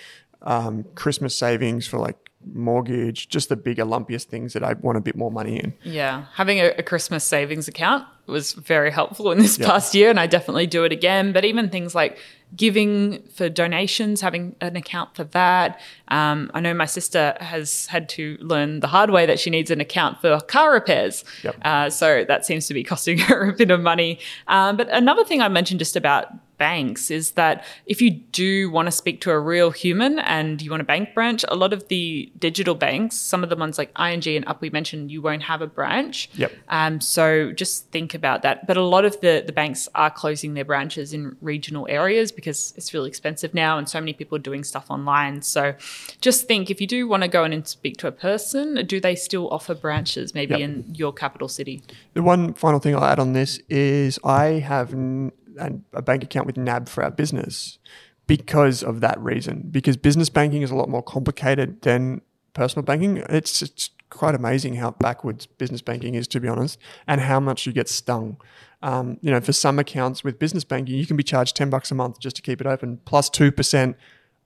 um, 0.43 0.85
Christmas 0.95 1.35
savings 1.37 1.87
for 1.87 1.99
like 1.99 2.31
mortgage, 2.53 3.29
just 3.29 3.49
the 3.49 3.57
bigger, 3.57 3.85
lumpiest 3.85 4.25
things 4.25 4.53
that 4.53 4.63
I 4.63 4.75
want 4.75 4.99
a 4.99 5.01
bit 5.01 5.17
more 5.17 5.31
money 5.31 5.59
in. 5.59 5.75
Yeah. 5.83 6.27
Having 6.35 6.61
a, 6.61 6.67
a 6.79 6.83
Christmas 6.83 7.25
savings 7.25 7.69
account 7.69 8.07
was 8.27 8.53
very 8.53 8.91
helpful 8.91 9.31
in 9.33 9.39
this 9.39 9.59
past 9.59 9.95
year, 9.95 10.11
and 10.11 10.19
I 10.19 10.27
definitely 10.27 10.67
do 10.67 10.85
it 10.85 10.93
again. 10.93 11.33
But 11.33 11.45
even 11.45 11.69
things 11.69 11.95
like 11.95 12.19
giving 12.57 13.23
for 13.35 13.49
donations, 13.49 14.21
having 14.21 14.55
an 14.61 14.77
account 14.77 15.15
for 15.17 15.25
that. 15.25 15.81
Um, 16.09 16.51
I 16.55 16.61
know 16.61 16.75
my 16.75 16.87
sister 16.87 17.37
has 17.41 17.87
had 17.87 18.09
to 18.11 18.37
learn 18.41 18.81
the 18.81 18.87
hard 18.87 19.11
way 19.11 19.27
that 19.27 19.41
she 19.41 19.51
needs 19.51 19.71
an 19.71 19.81
account 19.81 20.21
for 20.21 20.41
car 20.41 20.73
repairs. 20.73 21.25
Yep. 21.43 21.57
Uh, 21.63 21.91
so 21.91 22.25
that 22.25 22.47
seems 22.47 22.67
to 22.69 22.75
be 22.75 22.85
costing 22.85 23.19
her 23.29 23.51
a 23.51 23.53
bit 23.53 23.71
of 23.71 23.81
money. 23.81 24.21
Um, 24.47 24.77
but 24.77 24.89
another 24.91 25.25
thing 25.25 25.41
I 25.41 25.49
mentioned 25.49 25.81
just 25.81 25.97
about 25.97 26.29
banks 26.59 27.11
is 27.11 27.33
that 27.33 27.65
if 27.87 28.01
you 28.01 28.11
do 28.11 28.71
want 28.71 28.87
to 28.87 28.93
speak 28.93 29.21
to 29.23 29.31
a 29.31 29.39
real 29.39 29.71
human 29.71 30.19
and 30.21 30.61
you 30.63 30.71
want 30.71 30.81
a 30.81 30.85
bank 30.85 31.15
branch, 31.15 31.45
a 31.49 31.55
lot 31.55 31.73
of 31.73 31.89
the 31.89 32.31
digital 32.39 32.75
banks, 32.75 33.17
some 33.17 33.43
of 33.43 33.51
the 33.51 33.57
ones 33.57 33.79
like 33.79 33.91
ING 33.99 34.27
and 34.37 34.47
Up 34.47 34.61
we 34.61 34.71
mentioned, 34.71 35.11
you 35.11 35.21
won't 35.23 35.43
have 35.45 35.63
a 35.63 35.67
branch. 35.67 36.31
Yep. 36.35 36.53
Um, 36.69 37.01
so 37.01 37.53
just 37.53 37.89
think 37.91 38.15
about 38.15 38.43
that. 38.43 38.67
But 38.67 38.77
a 38.77 38.83
lot 38.83 39.05
of 39.05 39.21
the, 39.21 39.43
the 39.47 39.53
banks 39.53 39.89
are 39.95 40.11
closing 40.11 40.55
their 40.55 40.65
branches 40.65 41.13
in 41.13 41.37
regional 41.41 41.87
areas 41.89 42.33
because 42.33 42.73
it's 42.77 42.95
really 42.95 43.09
expensive 43.09 43.55
now 43.55 43.79
and 43.79 43.89
so 43.89 44.01
many 44.01 44.13
people 44.13 44.37
are 44.37 44.41
doing 44.43 44.65
stuff 44.65 44.87
online. 44.91 45.43
So 45.43 45.75
just 46.21 46.47
think 46.47 46.71
if 46.71 46.81
you 46.81 46.87
do 46.87 47.09
want 47.09 47.23
to 47.23 47.29
go 47.29 47.45
in 47.45 47.53
and 47.53 47.67
speak 47.67 47.97
to 47.99 48.07
a 48.07 48.13
person, 48.13 48.85
do 48.87 49.01
they 49.01 49.15
still 49.17 49.49
offer 49.51 49.75
branches 49.75 50.35
maybe 50.35 50.55
Yep. 50.55 50.61
in 50.61 50.95
your 50.95 51.13
capital 51.13 51.49
city? 51.49 51.83
The 52.15 52.23
one 52.23 52.55
final 52.55 52.79
thing 52.79 52.95
I'll 52.95 53.05
add 53.05 53.19
on 53.19 53.33
this 53.33 53.59
is 53.69 54.19
I 54.25 54.45
have 54.61 54.93
n- 54.93 55.33
an- 55.59 55.85
a 55.93 56.03
bank 56.03 56.25
account 56.25 56.47
with 56.47 56.57
NAB 56.57 56.89
for 56.89 57.05
our 57.05 57.11
business 57.11 57.79
because 58.27 58.83
of 58.83 59.01
that 59.01 59.19
reason. 59.21 59.69
Because 59.71 59.97
business 59.97 60.29
banking 60.29 60.63
is 60.63 60.71
a 60.71 60.75
lot 60.75 60.89
more 60.89 61.03
complicated 61.03 61.83
than 61.83 62.23
personal 62.55 62.85
banking. 62.85 63.19
It's, 63.29 63.63
it's 63.63 63.91
quite 64.11 64.35
amazing 64.35 64.77
how 64.77 64.93
backwards 64.93 65.47
business 65.47 65.83
banking 65.83 66.15
is, 66.15 66.27
to 66.29 66.41
be 66.41 66.49
honest, 66.49 66.79
and 67.07 67.21
how 67.21 67.41
much 67.41 67.67
you 67.67 67.73
get 67.73 67.89
stung. 67.89 68.37
Um, 68.83 69.19
you 69.23 69.31
know, 69.31 69.41
for 69.41 69.53
some 69.53 69.79
accounts 69.79 70.23
with 70.23 70.39
business 70.39 70.65
banking, 70.65 70.97
you 70.97 71.07
can 71.07 71.17
be 71.17 71.23
charged 71.23 71.57
10 71.57 71.71
bucks 71.71 71.91
a 71.91 71.95
month 71.95 72.21
just 72.21 72.37
to 72.37 72.43
keep 72.43 72.61
it 72.61 72.67
open, 72.67 73.01
plus 73.05 73.31
2% 73.31 73.95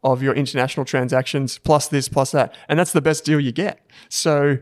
of 0.04 0.22
your 0.22 0.32
international 0.34 0.86
transactions, 0.86 1.58
plus 1.58 1.88
this, 1.88 2.08
plus 2.08 2.30
that. 2.30 2.54
And 2.68 2.78
that's 2.78 2.92
the 2.92 3.00
best 3.00 3.24
deal 3.24 3.40
you 3.40 3.52
get. 3.52 3.84
So 4.08 4.58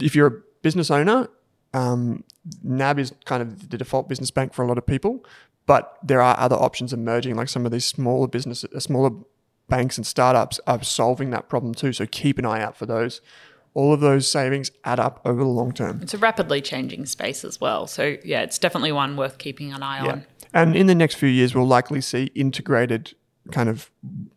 if 0.00 0.14
you're 0.14 0.26
a 0.26 0.42
business 0.62 0.90
owner, 0.90 1.28
um, 1.74 2.24
NAB 2.62 3.00
is 3.00 3.12
kind 3.24 3.42
of 3.42 3.70
the 3.70 3.76
default 3.76 4.08
business 4.08 4.30
bank 4.30 4.54
for 4.54 4.64
a 4.64 4.68
lot 4.68 4.78
of 4.78 4.86
people, 4.86 5.24
but 5.68 5.98
there 6.02 6.22
are 6.22 6.34
other 6.40 6.56
options 6.56 6.94
emerging, 6.94 7.36
like 7.36 7.50
some 7.50 7.66
of 7.66 7.70
these 7.70 7.84
smaller 7.84 8.26
businesses, 8.26 8.70
uh, 8.74 8.80
smaller 8.80 9.10
banks 9.68 9.98
and 9.98 10.06
startups 10.06 10.58
are 10.66 10.82
solving 10.82 11.28
that 11.30 11.50
problem 11.50 11.74
too. 11.74 11.92
So 11.92 12.06
keep 12.06 12.38
an 12.38 12.46
eye 12.46 12.62
out 12.62 12.74
for 12.74 12.86
those. 12.86 13.20
All 13.74 13.92
of 13.92 14.00
those 14.00 14.26
savings 14.26 14.70
add 14.84 14.98
up 14.98 15.20
over 15.26 15.40
the 15.40 15.48
long 15.50 15.72
term. 15.72 16.00
It's 16.02 16.14
a 16.14 16.18
rapidly 16.18 16.62
changing 16.62 17.04
space 17.04 17.44
as 17.44 17.60
well. 17.60 17.86
So 17.86 18.16
yeah, 18.24 18.40
it's 18.40 18.58
definitely 18.58 18.92
one 18.92 19.14
worth 19.18 19.36
keeping 19.36 19.70
an 19.74 19.82
eye 19.82 20.00
on. 20.00 20.24
And 20.54 20.74
in 20.74 20.86
the 20.86 20.94
next 20.94 21.16
few 21.16 21.28
years, 21.28 21.54
we'll 21.54 21.66
likely 21.66 22.00
see 22.00 22.30
integrated 22.34 23.14
kind 23.52 23.68
of 23.68 23.90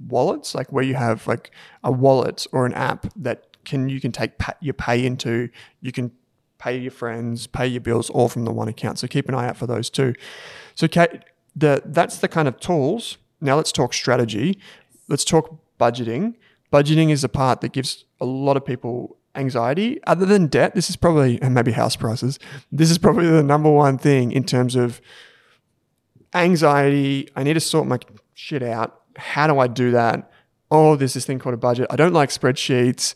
wallets, 0.06 0.54
like 0.54 0.70
where 0.74 0.84
you 0.84 0.96
have 0.96 1.28
like 1.28 1.52
a 1.82 1.94
wallet 1.94 2.46
or 2.52 2.66
an 2.66 2.74
app 2.74 3.08
that 3.16 3.48
can 3.64 3.88
you 3.88 4.02
can 4.02 4.12
take 4.12 4.38
pa- 4.38 4.58
your 4.60 4.74
pay 4.74 5.06
into. 5.06 5.48
You 5.80 5.94
can 5.94 6.12
pay 6.62 6.78
your 6.78 6.92
friends, 6.92 7.48
pay 7.48 7.66
your 7.66 7.82
bills, 7.82 8.10
all 8.12 8.30
from 8.30 8.46
the 8.46 8.52
one 8.52 8.68
account. 8.68 9.00
So 9.00 9.08
keep 9.08 9.28
an 9.28 9.34
eye 9.34 9.48
out 9.48 9.58
for 9.58 9.66
those 9.66 9.90
too. 9.90 10.14
So 10.76 10.88
Kate, 10.88 11.24
the 11.56 11.82
that's 11.84 12.20
the 12.20 12.28
kind 12.28 12.48
of 12.48 12.60
tools. 12.60 13.18
Now 13.42 13.56
let's 13.56 13.72
talk 13.72 13.94
strategy. 13.94 14.60
Let's 15.08 15.26
talk 15.26 15.60
budgeting. 15.80 16.36
Budgeting 16.72 17.10
is 17.10 17.24
a 17.24 17.30
part 17.30 17.62
that 17.62 17.72
gives 17.72 18.06
a 18.22 18.26
lot 18.26 18.58
of 18.58 18.66
people 18.66 19.18
anxiety. 19.34 20.00
Other 20.06 20.26
than 20.26 20.48
debt, 20.48 20.76
this 20.76 20.90
is 20.90 20.96
probably 20.96 21.42
and 21.42 21.56
maybe 21.56 21.72
house 21.72 21.96
prices. 21.96 22.38
This 22.72 22.92
is 22.92 23.00
probably 23.00 23.28
the 23.28 23.44
number 23.44 23.72
one 23.72 23.98
thing 23.98 24.32
in 24.32 24.44
terms 24.44 24.76
of 24.76 25.02
anxiety. 26.36 27.28
I 27.36 27.44
need 27.44 27.56
to 27.56 27.60
sort 27.60 27.88
my 27.88 27.98
shit 28.36 28.62
out. 28.62 29.02
How 29.18 29.48
do 29.48 29.58
I 29.58 29.66
do 29.68 29.92
that? 29.92 30.32
Oh, 30.70 30.96
there's 30.96 31.16
this 31.16 31.26
thing 31.26 31.40
called 31.40 31.56
a 31.56 31.58
budget. 31.58 31.88
I 31.90 31.96
don't 31.96 32.14
like 32.14 32.30
spreadsheets. 32.30 33.16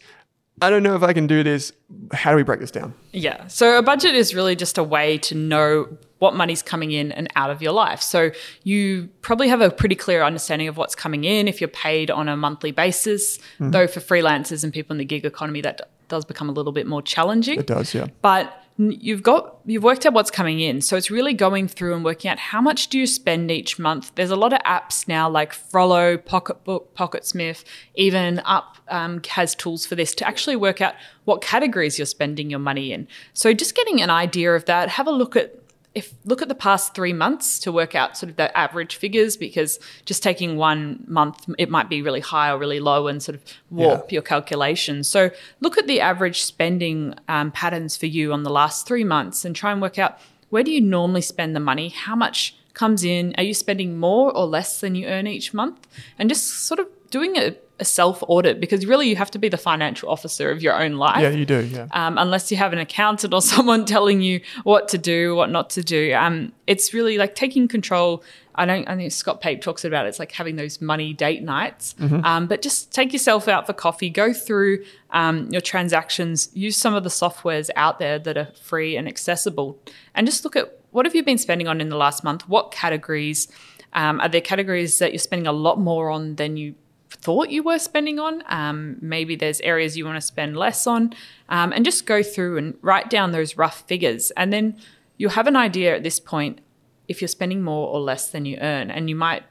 I 0.61 0.69
don't 0.69 0.83
know 0.83 0.95
if 0.95 1.03
I 1.03 1.13
can 1.13 1.27
do 1.27 1.43
this. 1.43 1.73
How 2.13 2.31
do 2.31 2.37
we 2.37 2.43
break 2.43 2.59
this 2.59 2.71
down? 2.71 2.93
Yeah. 3.11 3.47
So 3.47 3.77
a 3.77 3.81
budget 3.81 4.15
is 4.15 4.33
really 4.33 4.55
just 4.55 4.77
a 4.77 4.83
way 4.83 5.17
to 5.19 5.35
know 5.35 5.97
what 6.19 6.33
money's 6.35 6.61
coming 6.61 6.91
in 6.91 7.11
and 7.11 7.27
out 7.35 7.49
of 7.49 7.61
your 7.61 7.73
life. 7.73 8.01
So 8.01 8.31
you 8.63 9.09
probably 9.21 9.49
have 9.49 9.59
a 9.59 9.69
pretty 9.69 9.95
clear 9.95 10.23
understanding 10.23 10.67
of 10.67 10.77
what's 10.77 10.95
coming 10.95 11.25
in 11.25 11.47
if 11.47 11.59
you're 11.59 11.67
paid 11.67 12.09
on 12.09 12.29
a 12.29 12.37
monthly 12.37 12.71
basis. 12.71 13.37
Mm-hmm. 13.37 13.71
Though 13.71 13.87
for 13.87 13.99
freelancers 13.99 14.63
and 14.63 14.71
people 14.71 14.93
in 14.93 14.97
the 14.97 15.05
gig 15.05 15.25
economy, 15.25 15.61
that 15.61 15.89
does 16.07 16.23
become 16.23 16.47
a 16.47 16.53
little 16.53 16.71
bit 16.71 16.87
more 16.87 17.01
challenging. 17.01 17.59
It 17.59 17.67
does, 17.67 17.93
yeah. 17.93 18.07
but 18.21 18.64
you've 18.77 19.23
got 19.23 19.55
you've 19.65 19.83
worked 19.83 20.05
out 20.05 20.13
what's 20.13 20.31
coming 20.31 20.59
in. 20.59 20.81
So 20.81 20.97
it's 20.97 21.09
really 21.09 21.33
going 21.33 21.67
through 21.67 21.95
and 21.95 22.03
working 22.03 22.29
out 22.29 22.37
how 22.37 22.61
much 22.61 22.89
do 22.89 22.99
you 22.99 23.07
spend 23.07 23.49
each 23.49 23.79
month. 23.79 24.11
There's 24.15 24.31
a 24.31 24.35
lot 24.35 24.51
of 24.51 24.59
apps 24.59 25.07
now 25.07 25.29
like 25.29 25.53
frollo 25.53 26.17
pocketbook 26.17 26.93
pocketsmith 26.95 27.63
even 27.95 28.39
up 28.39 28.77
um, 28.89 29.21
has 29.29 29.55
tools 29.55 29.85
for 29.85 29.95
this 29.95 30.13
to 30.15 30.27
actually 30.27 30.57
work 30.57 30.81
out 30.81 30.93
what 31.23 31.41
categories 31.41 31.97
you're 31.97 32.05
spending 32.05 32.49
your 32.49 32.59
money 32.59 32.91
in. 32.91 33.07
So 33.33 33.53
just 33.53 33.75
getting 33.75 34.01
an 34.01 34.09
idea 34.09 34.53
of 34.53 34.65
that 34.65 34.89
have 34.89 35.07
a 35.07 35.11
look 35.11 35.35
at 35.35 35.55
if 35.95 36.13
look 36.25 36.41
at 36.41 36.49
the 36.49 36.55
past 36.55 36.93
three 36.93 37.13
months 37.13 37.57
to 37.59 37.71
work 37.71 37.95
out 37.95 38.17
sort 38.17 38.29
of 38.29 38.35
the 38.35 38.55
average 38.55 38.97
figures 38.97 39.37
because 39.37 39.79
just 40.05 40.21
taking 40.21 40.57
one 40.57 41.03
month 41.07 41.49
it 41.57 41.69
might 41.69 41.89
be 41.89 42.01
really 42.01 42.19
high 42.19 42.51
or 42.51 42.57
really 42.57 42.79
low 42.79 43.07
and 43.07 43.23
sort 43.23 43.35
of 43.35 43.41
warp 43.71 44.11
your 44.11 44.21
calculations 44.21 45.07
so 45.07 45.31
look 45.61 45.77
at 45.77 45.87
the 45.87 46.01
average 46.01 46.43
spending 46.43 47.15
um, 47.29 47.49
patterns 47.51 47.95
for 47.95 48.05
you 48.05 48.33
on 48.33 48.43
the 48.43 48.49
last 48.49 48.85
three 48.85 49.05
months 49.05 49.45
and 49.45 49.55
try 49.55 49.71
and 49.71 49.81
work 49.81 49.97
out 49.97 50.19
where 50.49 50.63
do 50.63 50.71
you 50.71 50.81
normally 50.81 51.21
spend 51.21 51.53
the 51.55 51.59
money? 51.59 51.89
How 51.89 52.15
much 52.15 52.55
comes 52.73 53.03
in? 53.03 53.33
Are 53.37 53.43
you 53.43 53.53
spending 53.53 53.97
more 53.97 54.35
or 54.35 54.45
less 54.45 54.79
than 54.79 54.95
you 54.95 55.07
earn 55.07 55.27
each 55.27 55.53
month? 55.53 55.87
And 56.17 56.29
just 56.29 56.65
sort 56.65 56.79
of 56.79 56.87
doing 57.09 57.37
a, 57.37 57.55
a 57.79 57.85
self 57.85 58.23
audit 58.27 58.59
because 58.59 58.85
really 58.85 59.09
you 59.09 59.15
have 59.15 59.31
to 59.31 59.39
be 59.39 59.49
the 59.49 59.57
financial 59.57 60.09
officer 60.09 60.49
of 60.49 60.61
your 60.61 60.81
own 60.81 60.93
life. 60.93 61.21
Yeah, 61.21 61.29
you 61.29 61.45
do. 61.45 61.61
Yeah. 61.65 61.87
Um, 61.91 62.17
unless 62.17 62.51
you 62.51 62.57
have 62.57 62.73
an 62.73 62.79
accountant 62.79 63.33
or 63.33 63.41
someone 63.53 63.85
telling 63.85 64.21
you 64.21 64.41
what 64.63 64.87
to 64.89 64.97
do, 64.97 65.35
what 65.35 65.49
not 65.49 65.69
to 65.71 65.83
do. 65.83 66.13
Um, 66.13 66.53
it's 66.67 66.93
really 66.93 67.17
like 67.17 67.35
taking 67.35 67.67
control. 67.67 68.23
I 68.57 68.65
don't. 68.65 68.87
I 68.87 68.95
think 68.95 69.11
Scott 69.11 69.41
Pape 69.41 69.61
talks 69.61 69.83
about 69.83 70.05
it. 70.05 70.09
it's 70.09 70.19
like 70.19 70.31
having 70.31 70.55
those 70.55 70.79
money 70.79 71.13
date 71.13 71.43
nights. 71.43 71.93
Um, 72.23 72.47
but 72.47 72.61
just 72.61 72.93
take 72.93 73.11
yourself 73.11 73.47
out 73.49 73.65
for 73.65 73.73
coffee. 73.73 74.09
Go 74.09 74.31
through 74.31 74.85
um, 75.11 75.49
your 75.51 75.61
transactions. 75.61 76.49
Use 76.53 76.77
some 76.77 76.93
of 76.93 77.03
the 77.03 77.09
softwares 77.09 77.69
out 77.75 77.99
there 77.99 78.17
that 78.19 78.37
are 78.37 78.47
free 78.61 78.95
and 78.95 79.07
accessible, 79.09 79.77
and 80.13 80.25
just 80.25 80.45
look 80.45 80.55
at 80.55 80.79
what 80.91 81.05
have 81.05 81.13
you 81.13 81.23
been 81.23 81.37
spending 81.37 81.67
on 81.67 81.81
in 81.81 81.89
the 81.89 81.97
last 81.97 82.23
month. 82.23 82.47
What 82.47 82.71
categories 82.71 83.49
um, 83.91 84.21
are 84.21 84.29
there? 84.29 84.39
Categories 84.39 84.99
that 84.99 85.11
you're 85.11 85.19
spending 85.19 85.47
a 85.47 85.51
lot 85.51 85.77
more 85.77 86.09
on 86.09 86.35
than 86.35 86.55
you 86.55 86.75
thought 87.15 87.49
you 87.49 87.63
were 87.63 87.79
spending 87.79 88.19
on. 88.19 88.43
Um, 88.47 88.97
maybe 89.01 89.35
there's 89.35 89.61
areas 89.61 89.97
you 89.97 90.05
want 90.05 90.17
to 90.17 90.21
spend 90.21 90.55
less 90.55 90.85
on, 90.87 91.13
um, 91.49 91.73
and 91.73 91.83
just 91.83 92.05
go 92.05 92.21
through 92.23 92.57
and 92.57 92.77
write 92.81 93.09
down 93.09 93.31
those 93.31 93.57
rough 93.57 93.81
figures, 93.87 94.31
and 94.31 94.51
then 94.53 94.77
you'll 95.17 95.31
have 95.31 95.47
an 95.47 95.55
idea 95.55 95.95
at 95.95 96.03
this 96.03 96.19
point 96.19 96.59
if 97.07 97.21
you're 97.21 97.27
spending 97.27 97.61
more 97.61 97.87
or 97.87 97.99
less 97.99 98.29
than 98.29 98.45
you 98.45 98.57
earn, 98.61 98.91
and 98.91 99.09
you 99.09 99.15
might 99.15 99.43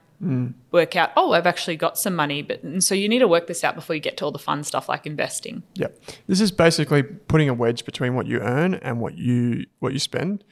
work 0.71 0.97
out, 0.97 1.11
oh, 1.17 1.33
I've 1.33 1.47
actually 1.47 1.77
got 1.77 1.99
some 1.99 2.17
money, 2.17 2.41
but 2.41 2.63
and 2.63 2.83
so 2.83 2.95
you 2.95 3.11
need 3.11 3.19
to 3.19 3.29
work 3.29 3.47
this 3.47 3.63
out 3.63 3.75
before 3.75 3.95
you 3.95 4.01
get 4.01 4.17
to 4.19 4.25
all 4.25 4.33
the 4.33 4.39
fun 4.39 4.65
stuff 4.65 4.89
like 4.89 5.07
investing. 5.07 5.63
Yeah. 5.75 5.89
This 6.27 6.41
is 6.41 6.51
basically 6.51 7.03
putting 7.03 7.51
a 7.51 7.55
wedge 7.55 7.85
between 7.85 8.15
what 8.15 8.27
you 8.27 8.39
earn 8.41 8.75
and 8.75 9.01
what 9.01 9.19
you 9.19 9.67
what 9.81 9.93
you 9.93 9.99
spend. 9.99 10.43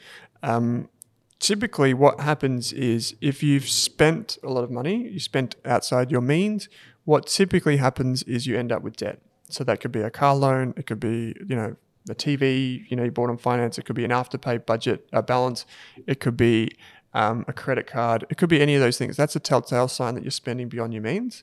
Um, 0.43 0.91
typically, 1.39 1.95
what 1.95 2.21
happens 2.21 2.75
is 2.75 3.17
if 3.23 3.43
you've 3.43 3.67
spent 3.67 4.37
a 4.43 4.51
lot 4.51 4.63
of 4.63 4.71
money, 4.71 5.09
you 5.09 5.21
spent 5.21 5.57
outside 5.65 6.11
your 6.11 6.21
means. 6.21 6.69
What 7.05 7.27
typically 7.27 7.79
happens 7.79 8.23
is 8.25 8.47
you 8.47 8.57
end 8.59 8.73
up 8.73 8.83
with 8.83 8.97
debt. 8.97 9.21
So 9.49 9.65
that 9.65 9.81
could 9.81 9.93
be 9.93 10.01
a 10.01 10.11
car 10.11 10.35
loan, 10.35 10.73
it 10.77 10.87
could 10.87 11.01
be 11.01 11.35
you 11.47 11.57
know 11.57 11.77
a 12.09 12.15
TV, 12.15 12.85
you 12.89 12.97
know 12.97 13.05
you 13.05 13.11
bought 13.11 13.31
on 13.31 13.37
finance, 13.37 13.79
it 13.79 13.85
could 13.85 13.97
be 13.97 14.05
an 14.05 14.11
afterpay 14.11 14.65
budget 14.65 15.07
a 15.13 15.23
balance, 15.23 15.67
it 16.07 16.21
could 16.21 16.37
be 16.37 16.71
um, 17.15 17.45
a 17.47 17.53
credit 17.53 17.87
card, 17.87 18.25
it 18.31 18.39
could 18.39 18.49
be 18.49 18.61
any 18.61 18.75
of 18.75 18.81
those 18.81 18.97
things. 18.97 19.17
That's 19.17 19.37
a 19.37 19.41
telltale 19.41 19.89
sign 19.89 20.15
that 20.15 20.25
you're 20.25 20.31
spending 20.31 20.69
beyond 20.69 20.95
your 20.95 21.03
means. 21.03 21.43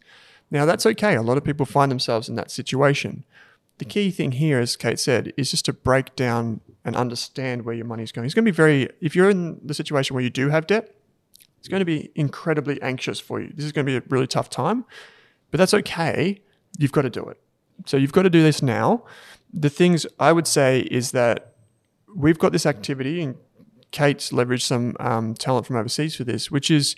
Now 0.50 0.66
that's 0.66 0.86
okay. 0.86 1.16
A 1.16 1.22
lot 1.22 1.38
of 1.38 1.44
people 1.44 1.66
find 1.66 1.92
themselves 1.92 2.30
in 2.30 2.36
that 2.36 2.50
situation. 2.50 3.26
The 3.78 3.86
key 3.86 4.12
thing 4.12 4.34
here, 4.34 4.60
as 4.60 4.76
Kate 4.76 5.00
said, 5.00 5.32
is 5.38 5.52
just 5.52 5.66
to 5.66 5.74
break 5.74 6.16
down 6.16 6.60
and 6.84 6.96
understand 6.96 7.64
where 7.64 7.76
your 7.76 7.86
money 7.86 8.04
is 8.04 8.12
going. 8.12 8.26
It's 8.26 8.34
going 8.34 8.46
to 8.46 8.52
be 8.52 8.56
very, 8.56 8.90
if 9.00 9.16
you're 9.16 9.30
in 9.30 9.60
the 9.64 9.74
situation 9.74 10.16
where 10.16 10.24
you 10.24 10.30
do 10.30 10.50
have 10.50 10.68
debt, 10.68 10.94
it's 11.60 11.70
going 11.70 11.80
to 11.80 11.86
be 11.86 12.12
incredibly 12.16 12.82
anxious 12.82 13.20
for 13.20 13.40
you. 13.40 13.52
This 13.56 13.66
is 13.66 13.72
going 13.72 13.86
to 13.86 13.92
be 13.92 13.98
a 13.98 14.04
really 14.10 14.28
tough 14.28 14.50
time, 14.50 14.86
but 15.52 15.58
that's 15.58 15.74
okay. 15.74 16.42
You've 16.78 16.92
got 16.92 17.04
to 17.04 17.10
do 17.10 17.24
it. 17.26 17.40
So 17.86 17.98
you've 17.98 18.12
got 18.12 18.24
to 18.24 18.30
do 18.30 18.42
this 18.44 18.62
now. 18.62 19.04
The 19.54 19.70
things 19.70 20.06
I 20.20 20.32
would 20.32 20.48
say 20.48 20.82
is 20.92 21.12
that 21.12 21.56
we've 22.16 22.38
got 22.38 22.52
this 22.52 22.66
activity, 22.66 23.22
and 23.22 23.36
Kate's 23.92 24.32
leveraged 24.32 24.64
some 24.64 24.96
um, 25.00 25.34
talent 25.34 25.66
from 25.66 25.76
overseas 25.76 26.16
for 26.16 26.24
this, 26.24 26.52
which 26.52 26.70
is 26.70 26.96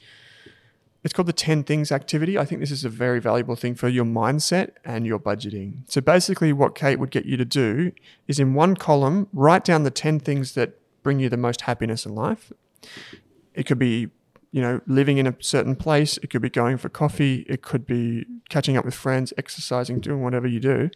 it's 1.03 1.13
called 1.13 1.27
the 1.27 1.33
10 1.33 1.63
things 1.63 1.91
activity. 1.91 2.37
I 2.37 2.45
think 2.45 2.61
this 2.61 2.69
is 2.71 2.85
a 2.85 2.89
very 2.89 3.19
valuable 3.19 3.55
thing 3.55 3.73
for 3.73 3.89
your 3.89 4.05
mindset 4.05 4.71
and 4.85 5.05
your 5.05 5.17
budgeting. 5.17 5.83
So 5.87 5.99
basically, 5.99 6.53
what 6.53 6.75
Kate 6.75 6.99
would 6.99 7.09
get 7.09 7.25
you 7.25 7.37
to 7.37 7.45
do 7.45 7.91
is 8.27 8.39
in 8.39 8.53
one 8.53 8.75
column, 8.75 9.27
write 9.33 9.63
down 9.63 9.83
the 9.83 9.91
10 9.91 10.19
things 10.19 10.53
that 10.53 10.77
bring 11.01 11.19
you 11.19 11.29
the 11.29 11.37
most 11.37 11.61
happiness 11.61 12.05
in 12.05 12.13
life. 12.13 12.51
It 13.55 13.65
could 13.65 13.79
be, 13.79 14.09
you 14.51 14.61
know, 14.61 14.81
living 14.85 15.17
in 15.17 15.27
a 15.27 15.35
certain 15.39 15.75
place. 15.75 16.17
It 16.17 16.29
could 16.29 16.41
be 16.41 16.49
going 16.49 16.77
for 16.77 16.89
coffee. 16.89 17.45
It 17.47 17.61
could 17.61 17.85
be 17.85 18.25
catching 18.49 18.75
up 18.75 18.83
with 18.83 18.93
friends, 18.93 19.33
exercising, 19.37 19.99
doing 20.01 20.21
whatever 20.21 20.47
you 20.47 20.59
do. 20.59 20.89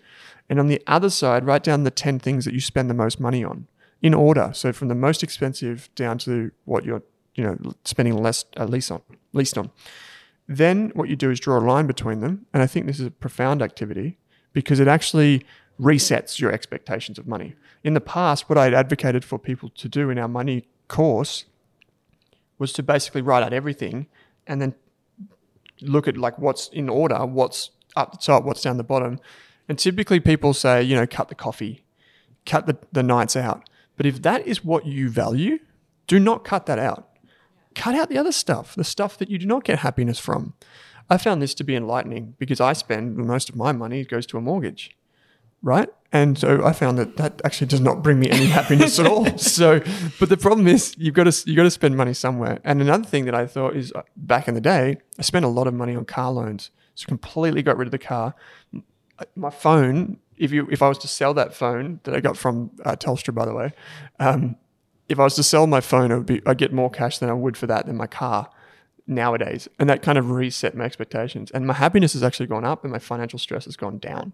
And 0.49 0.59
on 0.59 0.67
the 0.67 0.81
other 0.87 1.09
side, 1.09 1.45
write 1.45 1.63
down 1.63 1.83
the 1.83 1.91
10 1.91 2.19
things 2.19 2.45
that 2.45 2.53
you 2.53 2.59
spend 2.59 2.89
the 2.89 2.93
most 2.93 3.19
money 3.19 3.43
on 3.43 3.67
in 4.01 4.13
order. 4.13 4.51
So 4.53 4.73
from 4.73 4.89
the 4.89 4.95
most 4.95 5.23
expensive 5.23 5.89
down 5.95 6.17
to 6.19 6.51
what 6.65 6.83
you're, 6.83 7.01
you 7.35 7.43
know, 7.43 7.57
spending 7.85 8.21
less, 8.21 8.43
uh, 8.57 8.63
at 8.63 8.69
least 8.69 8.91
on, 8.91 9.01
least 9.33 9.57
on. 9.57 9.71
Then 10.47 10.91
what 10.93 11.09
you 11.09 11.15
do 11.15 11.31
is 11.31 11.39
draw 11.39 11.57
a 11.57 11.63
line 11.65 11.87
between 11.87 12.19
them. 12.19 12.45
And 12.53 12.61
I 12.61 12.67
think 12.67 12.85
this 12.85 12.99
is 12.99 13.07
a 13.07 13.11
profound 13.11 13.61
activity 13.61 14.17
because 14.51 14.79
it 14.79 14.87
actually 14.87 15.45
resets 15.79 16.39
your 16.39 16.51
expectations 16.51 17.17
of 17.17 17.27
money. 17.27 17.55
In 17.83 17.93
the 17.93 18.01
past, 18.01 18.49
what 18.49 18.57
I 18.57 18.65
had 18.65 18.73
advocated 18.73 19.23
for 19.23 19.39
people 19.39 19.69
to 19.69 19.89
do 19.89 20.09
in 20.09 20.19
our 20.19 20.27
money 20.27 20.67
course 20.87 21.45
was 22.57 22.73
to 22.73 22.83
basically 22.83 23.21
write 23.21 23.43
out 23.43 23.53
everything 23.53 24.07
and 24.47 24.61
then 24.61 24.75
look 25.81 26.07
at 26.07 26.17
like 26.17 26.39
what's 26.39 26.69
in 26.69 26.89
order, 26.89 27.25
what's 27.25 27.71
up 27.95 28.11
the 28.11 28.17
top, 28.17 28.43
what's 28.43 28.61
down 28.61 28.77
the 28.77 28.83
bottom. 28.83 29.19
And 29.67 29.77
typically 29.79 30.19
people 30.19 30.53
say, 30.53 30.83
you 30.83 30.95
know, 30.95 31.07
cut 31.07 31.29
the 31.29 31.35
coffee, 31.35 31.83
cut 32.45 32.65
the, 32.67 32.77
the 32.91 33.03
nights 33.03 33.35
out. 33.35 33.67
But 33.97 34.05
if 34.05 34.21
that 34.21 34.45
is 34.45 34.63
what 34.63 34.85
you 34.85 35.09
value, 35.09 35.59
do 36.07 36.19
not 36.19 36.43
cut 36.43 36.65
that 36.67 36.79
out. 36.79 37.09
Cut 37.73 37.95
out 37.95 38.09
the 38.09 38.17
other 38.17 38.31
stuff, 38.31 38.75
the 38.75 38.83
stuff 38.83 39.17
that 39.17 39.29
you 39.29 39.37
do 39.37 39.45
not 39.45 39.63
get 39.63 39.79
happiness 39.79 40.19
from. 40.19 40.53
I 41.09 41.17
found 41.17 41.41
this 41.41 41.53
to 41.55 41.63
be 41.63 41.75
enlightening 41.75 42.35
because 42.39 42.59
I 42.59 42.73
spend 42.73 43.17
most 43.17 43.49
of 43.49 43.55
my 43.55 43.71
money 43.71 44.03
goes 44.05 44.25
to 44.27 44.37
a 44.37 44.41
mortgage, 44.41 44.95
right? 45.61 45.89
And 46.15 46.37
so 46.37 46.63
I 46.63 46.71
found 46.71 46.97
that 46.97 47.17
that 47.17 47.41
actually 47.43 47.67
does 47.67 47.81
not 47.81 48.01
bring 48.01 48.21
me 48.21 48.29
any 48.29 48.45
happiness 48.45 48.99
at 48.99 49.05
all. 49.05 49.25
So, 49.37 49.81
but 50.19 50.29
the 50.29 50.37
problem 50.37 50.65
is 50.65 50.95
you've 50.97 51.13
got 51.13 51.25
to 51.25 51.49
you 51.49 51.57
got 51.57 51.63
to 51.63 51.71
spend 51.71 51.97
money 51.97 52.13
somewhere. 52.13 52.59
And 52.63 52.81
another 52.81 53.03
thing 53.03 53.25
that 53.25 53.35
I 53.35 53.45
thought 53.45 53.75
is 53.75 53.91
uh, 53.91 54.03
back 54.15 54.47
in 54.47 54.53
the 54.53 54.61
day, 54.61 54.97
I 55.19 55.21
spent 55.23 55.43
a 55.43 55.49
lot 55.49 55.67
of 55.67 55.73
money 55.73 55.93
on 55.93 56.05
car 56.05 56.31
loans. 56.31 56.71
So 56.95 57.05
completely 57.05 57.61
got 57.63 57.77
rid 57.77 57.87
of 57.87 57.91
the 57.91 57.97
car. 57.97 58.33
My 59.35 59.49
phone, 59.49 60.19
if 60.37 60.53
you 60.53 60.69
if 60.71 60.81
I 60.81 60.87
was 60.87 60.97
to 60.99 61.07
sell 61.09 61.33
that 61.33 61.53
phone 61.53 61.99
that 62.03 62.15
I 62.15 62.21
got 62.21 62.37
from 62.37 62.71
uh, 62.85 62.95
Telstra, 62.95 63.33
by 63.33 63.45
the 63.45 63.53
way, 63.53 63.73
um, 64.19 64.55
if 65.09 65.19
I 65.19 65.23
was 65.25 65.35
to 65.35 65.43
sell 65.43 65.67
my 65.67 65.81
phone, 65.81 66.11
it 66.11 66.17
would 66.17 66.25
be 66.25 66.41
I'd 66.45 66.57
get 66.57 66.71
more 66.71 66.89
cash 66.89 67.17
than 67.17 67.29
I 67.29 67.33
would 67.33 67.57
for 67.57 67.67
that 67.67 67.87
than 67.87 67.97
my 67.97 68.07
car 68.07 68.49
nowadays. 69.05 69.67
And 69.79 69.89
that 69.89 70.01
kind 70.01 70.17
of 70.17 70.31
reset 70.31 70.75
my 70.75 70.85
expectations. 70.85 71.51
And 71.51 71.67
my 71.67 71.73
happiness 71.73 72.13
has 72.13 72.23
actually 72.23 72.47
gone 72.47 72.63
up 72.63 72.83
and 72.83 72.91
my 72.91 72.99
financial 72.99 73.37
stress 73.37 73.65
has 73.65 73.75
gone 73.75 73.97
down. 73.97 74.33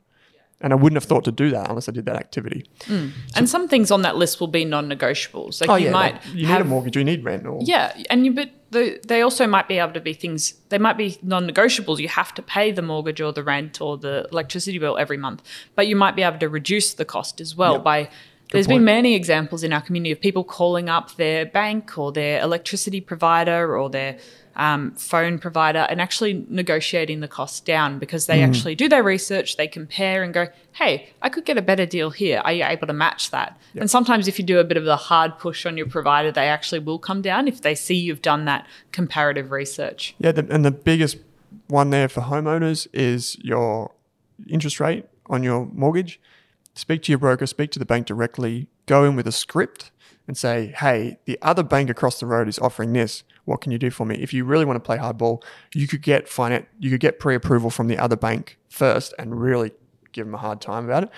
And 0.63 0.74
I 0.74 0.76
wouldn't 0.76 0.97
have 0.97 1.06
thought 1.06 1.24
to 1.26 1.32
do 1.32 1.50
that 1.52 1.69
unless 1.69 1.89
I 1.89 1.91
did 1.91 2.06
that 2.06 2.15
activity. 2.15 2.65
Mm. 2.86 3.12
and 3.36 3.50
some 3.50 3.67
things 3.67 3.89
on 3.91 4.02
that 4.04 4.15
list 4.17 4.39
will 4.39 4.47
be 4.47 4.63
non-negotiables. 4.65 5.62
Like 5.62 5.69
Oh 5.69 5.76
you 5.76 5.86
yeah, 5.88 5.91
might 5.91 6.13
like, 6.13 6.21
you 6.36 6.45
have 6.47 6.60
need 6.60 6.65
a 6.67 6.69
mortgage, 6.69 6.95
you 6.97 7.04
need 7.04 7.24
rent, 7.24 7.45
or 7.45 7.60
Yeah, 7.62 7.95
and 8.10 8.26
you 8.26 8.34
but 8.34 8.50
the, 8.71 9.00
they 9.08 9.21
also 9.21 9.47
might 9.47 9.67
be 9.67 9.80
able 9.80 9.93
to 9.93 10.00
be 10.00 10.13
things. 10.13 10.54
They 10.69 10.78
might 10.78 10.97
be 10.97 11.17
non-negotiables. 11.24 12.00
You 12.00 12.08
have 12.08 12.34
to 12.36 12.41
pay 12.41 12.71
the 12.71 12.82
mortgage 12.82 13.19
or 13.19 13.34
the 13.34 13.43
rent 13.43 13.82
or 13.82 13.97
the 13.97 14.28
electricity 14.32 14.78
bill 14.80 14.97
every 14.97 15.17
month, 15.17 15.41
but 15.76 15.88
you 15.88 15.95
might 15.95 16.15
be 16.15 16.21
able 16.24 16.39
to 16.39 16.47
reduce 16.50 16.93
the 16.93 17.06
cost 17.06 17.41
as 17.41 17.56
well 17.56 17.74
Yeah. 17.74 17.80
by. 17.80 18.10
There's 18.54 18.67
point. 18.67 18.80
been 18.80 18.86
many 18.86 19.15
examples 19.15 19.63
in 19.63 19.71
our 19.71 19.80
community 19.82 20.12
of 20.12 20.19
people 20.19 20.43
calling 20.43 20.89
up 20.89 21.15
their 21.15 21.45
bank 21.45 21.97
or 21.97 22.12
their 22.12 22.41
electricity 22.41 23.00
provider 23.00 23.78
or 23.78 23.89
their 23.89 24.17
um, 24.55 24.91
phone 24.91 25.39
provider 25.39 25.85
and 25.89 26.01
actually 26.01 26.45
negotiating 26.49 27.19
the 27.19 27.27
cost 27.27 27.65
down 27.65 27.99
because 27.99 28.25
they 28.25 28.41
actually 28.41 28.75
do 28.75 28.89
their 28.89 29.03
research, 29.03 29.57
they 29.57 29.67
compare 29.67 30.23
and 30.23 30.33
go, 30.33 30.47
hey, 30.73 31.09
I 31.21 31.29
could 31.29 31.45
get 31.45 31.57
a 31.57 31.61
better 31.61 31.85
deal 31.85 32.09
here. 32.09 32.41
Are 32.43 32.51
you 32.51 32.63
able 32.63 32.87
to 32.87 32.93
match 32.93 33.31
that? 33.31 33.57
And 33.75 33.89
sometimes 33.89 34.27
if 34.27 34.37
you 34.39 34.45
do 34.45 34.59
a 34.59 34.63
bit 34.63 34.77
of 34.77 34.85
a 34.87 34.95
hard 34.95 35.37
push 35.37 35.65
on 35.65 35.77
your 35.77 35.87
provider, 35.87 36.31
they 36.31 36.47
actually 36.47 36.79
will 36.79 36.99
come 36.99 37.21
down 37.21 37.47
if 37.47 37.61
they 37.61 37.75
see 37.75 37.95
you've 37.95 38.21
done 38.21 38.45
that 38.45 38.67
comparative 38.91 39.51
research. 39.51 40.15
Yeah, 40.19 40.31
the, 40.31 40.47
and 40.49 40.65
the 40.65 40.71
biggest 40.71 41.17
one 41.67 41.89
there 41.89 42.09
for 42.09 42.21
homeowners 42.21 42.87
is 42.93 43.37
your 43.41 43.91
interest 44.47 44.79
rate 44.79 45.05
on 45.27 45.43
your 45.43 45.67
mortgage. 45.73 46.19
Speak 46.73 47.03
to 47.03 47.11
your 47.11 47.19
broker, 47.19 47.45
speak 47.45 47.71
to 47.71 47.79
the 47.79 47.85
bank 47.85 48.07
directly, 48.07 48.67
go 48.85 49.03
in 49.03 49.15
with 49.15 49.27
a 49.27 49.31
script 49.31 49.91
and 50.27 50.37
say, 50.37 50.73
hey, 50.77 51.17
the 51.25 51.37
other 51.41 51.63
bank 51.63 51.89
across 51.89 52.19
the 52.19 52.25
road 52.25 52.47
is 52.47 52.59
offering 52.59 52.93
this. 52.93 53.23
What 53.51 53.61
can 53.61 53.71
you 53.71 53.77
do 53.77 53.91
for 53.91 54.05
me? 54.05 54.15
If 54.15 54.33
you 54.33 54.45
really 54.45 54.65
want 54.65 54.77
to 54.77 54.79
play 54.79 54.97
hardball, 54.97 55.43
you 55.73 55.87
could 55.87 56.01
get 56.01 56.29
finance, 56.29 56.65
you 56.79 56.89
could 56.89 57.01
get 57.01 57.19
pre-approval 57.19 57.69
from 57.69 57.87
the 57.87 57.97
other 57.97 58.15
bank 58.15 58.57
first 58.69 59.13
and 59.19 59.39
really 59.39 59.71
give 60.13 60.25
them 60.25 60.33
a 60.33 60.37
hard 60.37 60.61
time 60.61 60.85
about 60.85 61.03
it. 61.03 61.09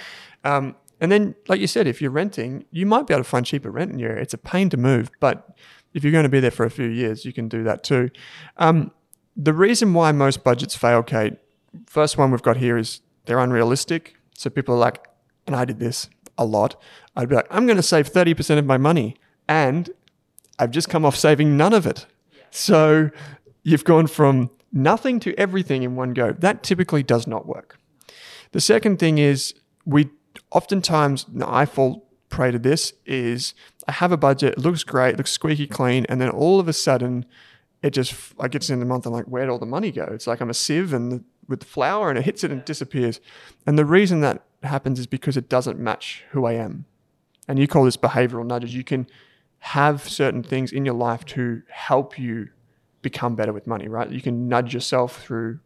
Um, 0.44 0.76
and 1.00 1.12
then, 1.12 1.36
like 1.48 1.60
you 1.60 1.68
said, 1.68 1.86
if 1.86 2.02
you're 2.02 2.12
renting, 2.12 2.66
you 2.72 2.86
might 2.86 3.08
be 3.08 3.14
able 3.14 3.24
to 3.24 3.30
find 3.30 3.46
cheaper 3.46 3.70
rent 3.70 3.92
in 3.92 4.00
your 4.00 4.12
area. 4.12 4.24
It's 4.24 4.34
a 4.34 4.38
pain 4.38 4.70
to 4.70 4.78
move, 4.78 5.12
but 5.20 5.56
if 5.94 6.04
you're 6.04 6.12
going 6.12 6.24
to 6.24 6.30
be 6.30 6.40
there 6.40 6.52
for 6.52 6.66
a 6.66 6.72
few 6.72 6.88
years, 6.88 7.24
you 7.24 7.34
can 7.34 7.48
do 7.48 7.64
that 7.64 7.84
too. 7.84 8.10
Um, 8.58 8.92
the 9.36 9.54
reason 9.54 9.94
why 9.94 10.12
most 10.12 10.44
budgets 10.44 10.76
fail, 10.76 11.04
Kate, 11.04 11.38
first 11.86 12.18
one 12.18 12.32
we've 12.32 12.42
got 12.42 12.58
here 12.58 12.78
is 12.78 13.02
they're 13.26 13.40
unrealistic. 13.40 14.16
So 14.36 14.50
people 14.50 14.76
are 14.76 14.80
like, 14.80 15.08
and 15.46 15.56
I 15.56 15.66
did 15.66 15.80
this 15.80 16.10
a 16.38 16.46
lot. 16.46 16.82
I'd 17.16 17.30
be 17.30 17.36
like, 17.36 17.48
I'm 17.52 17.66
going 17.66 17.78
to 17.78 17.84
save 17.84 18.12
30% 18.12 18.58
of 18.58 18.66
my 18.66 18.78
money. 18.78 19.18
And 19.48 19.90
I've 20.60 20.72
just 20.72 20.90
come 20.90 21.06
off 21.06 21.16
saving 21.16 21.58
none 21.58 21.74
of 21.74 21.86
it. 21.86 22.06
So 22.54 23.10
you've 23.64 23.84
gone 23.84 24.06
from 24.06 24.52
nothing 24.72 25.20
to 25.22 25.34
everything 25.40 25.82
in 25.82 25.96
one 25.96 26.14
go. 26.14 26.34
That 26.34 26.62
typically 26.62 27.02
does 27.02 27.26
not 27.26 27.48
work. 27.48 27.80
The 28.52 28.62
second 28.62 29.00
thing 29.00 29.18
is 29.18 29.56
we 29.86 30.12
oftentimes, 30.52 31.26
no, 31.32 31.48
I 31.50 31.66
fall 31.66 32.08
prey 32.30 32.52
to 32.52 32.60
this, 32.60 32.94
is 33.08 33.56
I 33.88 33.94
have 33.94 34.12
a 34.12 34.18
budget, 34.18 34.54
it 34.54 34.60
looks 34.60 34.84
great, 34.84 35.18
looks 35.18 35.32
squeaky 35.32 35.66
clean, 35.66 36.06
and 36.10 36.22
then 36.22 36.30
all 36.30 36.60
of 36.60 36.68
a 36.68 36.74
sudden 36.74 37.26
it 37.82 37.90
just, 37.90 38.14
I 38.40 38.48
get 38.48 38.62
to 38.62 38.68
the 38.68 38.74
end 38.74 38.84
of 38.84 38.88
the 38.88 38.94
month, 38.94 39.08
I'm 39.08 39.14
like, 39.14 39.26
where'd 39.26 39.50
all 39.50 39.60
the 39.60 39.66
money 39.66 39.92
go? 39.92 40.08
It's 40.12 40.28
like 40.28 40.40
I'm 40.40 40.50
a 40.50 40.54
sieve 40.54 40.94
and 40.94 41.12
the, 41.12 41.24
with 41.48 41.62
the 41.62 41.66
flour 41.66 42.10
and 42.10 42.20
it 42.20 42.24
hits 42.24 42.44
it 42.44 42.52
and 42.52 42.64
disappears. 42.64 43.20
And 43.66 43.80
the 43.80 43.86
reason 43.86 44.22
that 44.22 44.44
happens 44.62 45.00
is 45.00 45.08
because 45.08 45.38
it 45.38 45.50
doesn't 45.50 45.80
match 45.80 46.24
who 46.32 46.46
I 46.46 46.54
am. 46.54 46.86
And 47.48 47.58
you 47.58 47.68
call 47.68 47.84
this 47.84 47.98
behavioral 47.98 48.46
nudges. 48.46 48.76
You 48.76 48.84
can 48.84 49.08
have 49.64 50.08
certain 50.08 50.44
things 50.44 50.74
in 50.74 50.84
your 50.84 50.94
life 50.94 51.24
to 51.26 51.62
help 51.70 52.20
you 52.20 52.50
become 53.02 53.34
better 53.36 53.54
with 53.54 53.66
money, 53.66 53.88
right? 53.88 54.10
You 54.10 54.22
can 54.22 54.50
nudge 54.50 54.74
yourself 54.74 55.24
through 55.24 55.60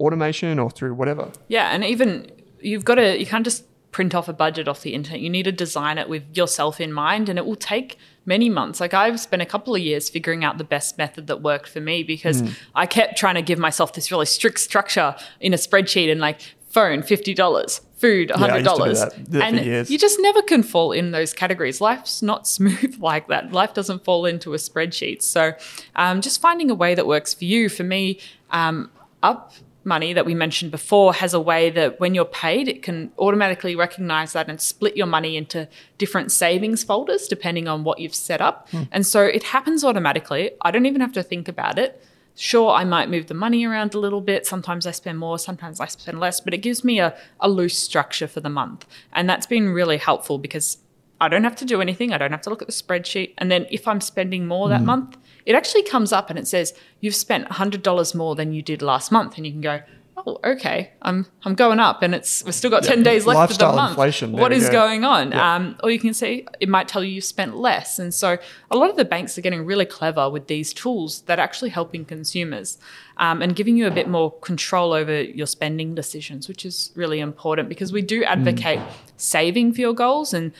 automation 0.00 0.58
or 0.58 0.68
through 0.68 0.94
whatever. 0.94 1.30
Yeah, 1.46 1.68
and 1.70 1.84
even 1.84 2.30
you've 2.60 2.84
got 2.84 2.96
to 2.96 3.16
you 3.18 3.24
can't 3.24 3.44
just 3.44 3.64
print 3.92 4.16
off 4.16 4.28
a 4.28 4.32
budget 4.32 4.66
off 4.66 4.82
the 4.82 4.92
internet. 4.94 5.20
You 5.20 5.30
need 5.30 5.44
to 5.44 5.52
design 5.52 5.96
it 5.96 6.08
with 6.08 6.24
yourself 6.36 6.80
in 6.80 6.92
mind 6.92 7.28
and 7.28 7.38
it 7.38 7.46
will 7.46 7.54
take 7.56 7.98
many 8.26 8.50
months. 8.50 8.80
Like 8.80 8.92
I've 8.92 9.20
spent 9.20 9.42
a 9.42 9.46
couple 9.46 9.74
of 9.76 9.80
years 9.80 10.10
figuring 10.10 10.44
out 10.44 10.58
the 10.58 10.64
best 10.64 10.98
method 10.98 11.28
that 11.28 11.40
worked 11.40 11.68
for 11.68 11.80
me 11.80 12.02
because 12.02 12.40
Hmm. 12.40 12.48
I 12.74 12.86
kept 12.86 13.16
trying 13.16 13.36
to 13.36 13.42
give 13.42 13.60
myself 13.60 13.92
this 13.92 14.10
really 14.10 14.26
strict 14.26 14.58
structure 14.58 15.14
in 15.40 15.54
a 15.54 15.56
spreadsheet 15.56 16.10
and 16.10 16.20
like 16.20 16.40
phone 16.68 17.02
$50, 17.02 17.80
food 17.96 18.30
I 18.30 18.58
used 18.58 18.68
to 18.68 18.76
do 18.76 18.82
$100. 18.82 19.00
that. 19.00 19.16
Did 19.16 19.26
that 19.32 19.40
for 19.40 19.42
and 19.42 19.90
you 19.90 19.98
just 19.98 20.18
never 20.20 20.42
can 20.42 20.62
fall 20.62 20.92
in 20.92 21.10
those 21.10 21.32
categories. 21.32 21.80
Life's 21.80 22.22
not 22.22 22.46
smooth 22.56 22.96
like 23.00 23.28
that. 23.28 23.52
Life 23.52 23.74
doesn't 23.74 24.04
fall 24.04 24.26
into 24.26 24.54
a 24.54 24.58
spreadsheet. 24.58 25.22
So 25.22 25.54
um, 25.96 26.20
just 26.20 26.40
finding 26.40 26.70
a 26.70 26.74
way 26.74 26.94
that 26.94 27.06
works 27.06 27.34
for 27.34 27.44
you. 27.44 27.68
For 27.68 27.84
me, 27.84 28.20
um, 28.50 28.90
up 29.22 29.52
money 29.84 30.12
that 30.12 30.26
we 30.26 30.34
mentioned 30.34 30.72
before 30.72 31.14
has 31.14 31.32
a 31.32 31.40
way 31.40 31.70
that 31.70 32.00
when 32.00 32.12
you're 32.14 32.24
paid, 32.24 32.66
it 32.68 32.82
can 32.82 33.10
automatically 33.18 33.76
recognize 33.76 34.32
that 34.32 34.48
and 34.48 34.60
split 34.60 34.96
your 34.96 35.06
money 35.06 35.36
into 35.36 35.68
different 35.96 36.32
savings 36.32 36.82
folders 36.82 37.28
depending 37.28 37.68
on 37.68 37.84
what 37.84 38.00
you've 38.00 38.14
set 38.14 38.40
up. 38.40 38.68
And 38.90 39.06
so 39.06 39.22
it 39.22 39.44
happens 39.44 39.84
automatically. 39.84 40.50
I 40.60 40.72
don't 40.72 40.86
even 40.86 41.00
have 41.00 41.12
to 41.12 41.22
think 41.22 41.46
about 41.46 41.78
it. 41.78 42.02
Sure, 42.38 42.70
I 42.70 42.84
might 42.84 43.08
move 43.08 43.28
the 43.28 43.34
money 43.34 43.64
around 43.64 43.94
a 43.94 43.98
little 43.98 44.20
bit. 44.20 44.46
Sometimes 44.46 44.86
I 44.86 44.90
spend 44.90 45.18
more, 45.18 45.38
sometimes 45.38 45.80
I 45.80 45.86
spend 45.86 46.20
less, 46.20 46.38
but 46.38 46.52
it 46.52 46.58
gives 46.58 46.84
me 46.84 47.00
a, 47.00 47.16
a 47.40 47.48
loose 47.48 47.78
structure 47.78 48.28
for 48.28 48.40
the 48.40 48.50
month. 48.50 48.86
And 49.14 49.28
that's 49.28 49.46
been 49.46 49.70
really 49.70 49.96
helpful 49.96 50.36
because 50.36 50.76
I 51.18 51.28
don't 51.28 51.44
have 51.44 51.56
to 51.56 51.64
do 51.64 51.80
anything. 51.80 52.12
I 52.12 52.18
don't 52.18 52.32
have 52.32 52.42
to 52.42 52.50
look 52.50 52.60
at 52.60 52.68
the 52.68 52.74
spreadsheet. 52.74 53.32
And 53.38 53.50
then 53.50 53.66
if 53.70 53.88
I'm 53.88 54.02
spending 54.02 54.46
more 54.46 54.68
that 54.68 54.80
hmm. 54.80 54.86
month, 54.86 55.16
it 55.46 55.54
actually 55.54 55.84
comes 55.84 56.12
up 56.12 56.28
and 56.28 56.38
it 56.38 56.46
says, 56.46 56.74
you've 57.00 57.14
spent 57.14 57.48
$100 57.48 58.14
more 58.14 58.34
than 58.34 58.52
you 58.52 58.60
did 58.60 58.82
last 58.82 59.10
month. 59.10 59.38
And 59.38 59.46
you 59.46 59.52
can 59.52 59.62
go, 59.62 59.80
oh, 60.16 60.38
okay, 60.44 60.92
I'm, 61.02 61.26
I'm 61.44 61.54
going 61.54 61.78
up 61.78 62.02
and 62.02 62.14
it's, 62.14 62.44
we've 62.44 62.54
still 62.54 62.70
got 62.70 62.82
10 62.82 63.02
days 63.02 63.26
left 63.26 63.52
of 63.52 63.58
the 63.58 63.72
month. 63.72 63.90
inflation, 63.90 64.32
What 64.32 64.52
is 64.52 64.64
go. 64.64 64.72
going 64.72 65.04
on? 65.04 65.30
Yeah. 65.30 65.54
Um, 65.54 65.76
or 65.82 65.90
you 65.90 65.98
can 65.98 66.14
say, 66.14 66.46
it 66.60 66.68
might 66.68 66.88
tell 66.88 67.04
you 67.04 67.10
you've 67.10 67.24
spent 67.24 67.56
less. 67.56 67.98
And 67.98 68.12
so 68.14 68.38
a 68.70 68.76
lot 68.76 68.90
of 68.90 68.96
the 68.96 69.04
banks 69.04 69.36
are 69.36 69.40
getting 69.42 69.64
really 69.66 69.84
clever 69.84 70.30
with 70.30 70.46
these 70.46 70.72
tools 70.72 71.22
that 71.22 71.38
are 71.38 71.42
actually 71.42 71.70
helping 71.70 72.04
consumers 72.04 72.78
um, 73.18 73.42
and 73.42 73.54
giving 73.54 73.76
you 73.76 73.86
a 73.86 73.90
bit 73.90 74.08
more 74.08 74.32
control 74.40 74.92
over 74.92 75.22
your 75.22 75.46
spending 75.46 75.94
decisions, 75.94 76.48
which 76.48 76.64
is 76.64 76.92
really 76.94 77.20
important 77.20 77.68
because 77.68 77.92
we 77.92 78.02
do 78.02 78.24
advocate 78.24 78.80
saving 79.16 79.72
for 79.72 79.80
your 79.80 79.94
goals 79.94 80.32
and 80.34 80.52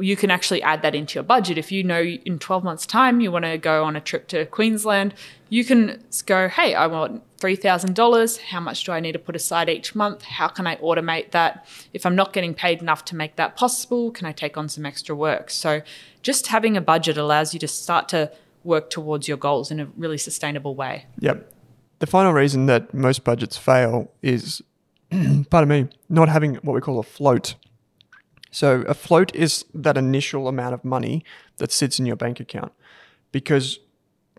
you 0.00 0.16
can 0.16 0.30
actually 0.30 0.62
add 0.62 0.82
that 0.82 0.94
into 0.94 1.14
your 1.14 1.22
budget. 1.22 1.58
If 1.58 1.70
you 1.70 1.82
know 1.82 2.00
in 2.00 2.38
12 2.38 2.64
months' 2.64 2.86
time 2.86 3.20
you 3.20 3.30
want 3.30 3.44
to 3.44 3.58
go 3.58 3.84
on 3.84 3.96
a 3.96 4.00
trip 4.00 4.28
to 4.28 4.46
Queensland, 4.46 5.14
you 5.48 5.64
can 5.64 6.02
go, 6.26 6.48
hey, 6.48 6.74
I 6.74 6.86
want 6.86 7.22
$3,000. 7.38 8.38
How 8.38 8.60
much 8.60 8.84
do 8.84 8.92
I 8.92 9.00
need 9.00 9.12
to 9.12 9.18
put 9.18 9.34
aside 9.36 9.68
each 9.68 9.94
month? 9.94 10.22
How 10.22 10.48
can 10.48 10.66
I 10.66 10.76
automate 10.76 11.32
that? 11.32 11.66
If 11.92 12.06
I'm 12.06 12.14
not 12.14 12.32
getting 12.32 12.54
paid 12.54 12.80
enough 12.80 13.04
to 13.06 13.16
make 13.16 13.36
that 13.36 13.56
possible, 13.56 14.10
can 14.10 14.26
I 14.26 14.32
take 14.32 14.56
on 14.56 14.68
some 14.68 14.86
extra 14.86 15.14
work? 15.14 15.50
So 15.50 15.82
just 16.22 16.48
having 16.48 16.76
a 16.76 16.80
budget 16.80 17.16
allows 17.16 17.52
you 17.54 17.60
to 17.60 17.68
start 17.68 18.08
to 18.10 18.30
work 18.64 18.90
towards 18.90 19.26
your 19.26 19.36
goals 19.36 19.70
in 19.70 19.80
a 19.80 19.86
really 19.96 20.18
sustainable 20.18 20.74
way. 20.74 21.06
Yep. 21.18 21.52
The 21.98 22.06
final 22.06 22.32
reason 22.32 22.66
that 22.66 22.94
most 22.94 23.24
budgets 23.24 23.56
fail 23.56 24.10
is, 24.22 24.62
pardon 25.50 25.68
me, 25.68 25.88
not 26.08 26.28
having 26.28 26.56
what 26.56 26.74
we 26.74 26.80
call 26.80 26.98
a 26.98 27.02
float. 27.02 27.54
So 28.50 28.82
a 28.88 28.94
float 28.94 29.34
is 29.34 29.64
that 29.74 29.96
initial 29.96 30.48
amount 30.48 30.74
of 30.74 30.84
money 30.84 31.24
that 31.58 31.70
sits 31.70 31.98
in 31.98 32.06
your 32.06 32.16
bank 32.16 32.40
account 32.40 32.72
because 33.32 33.78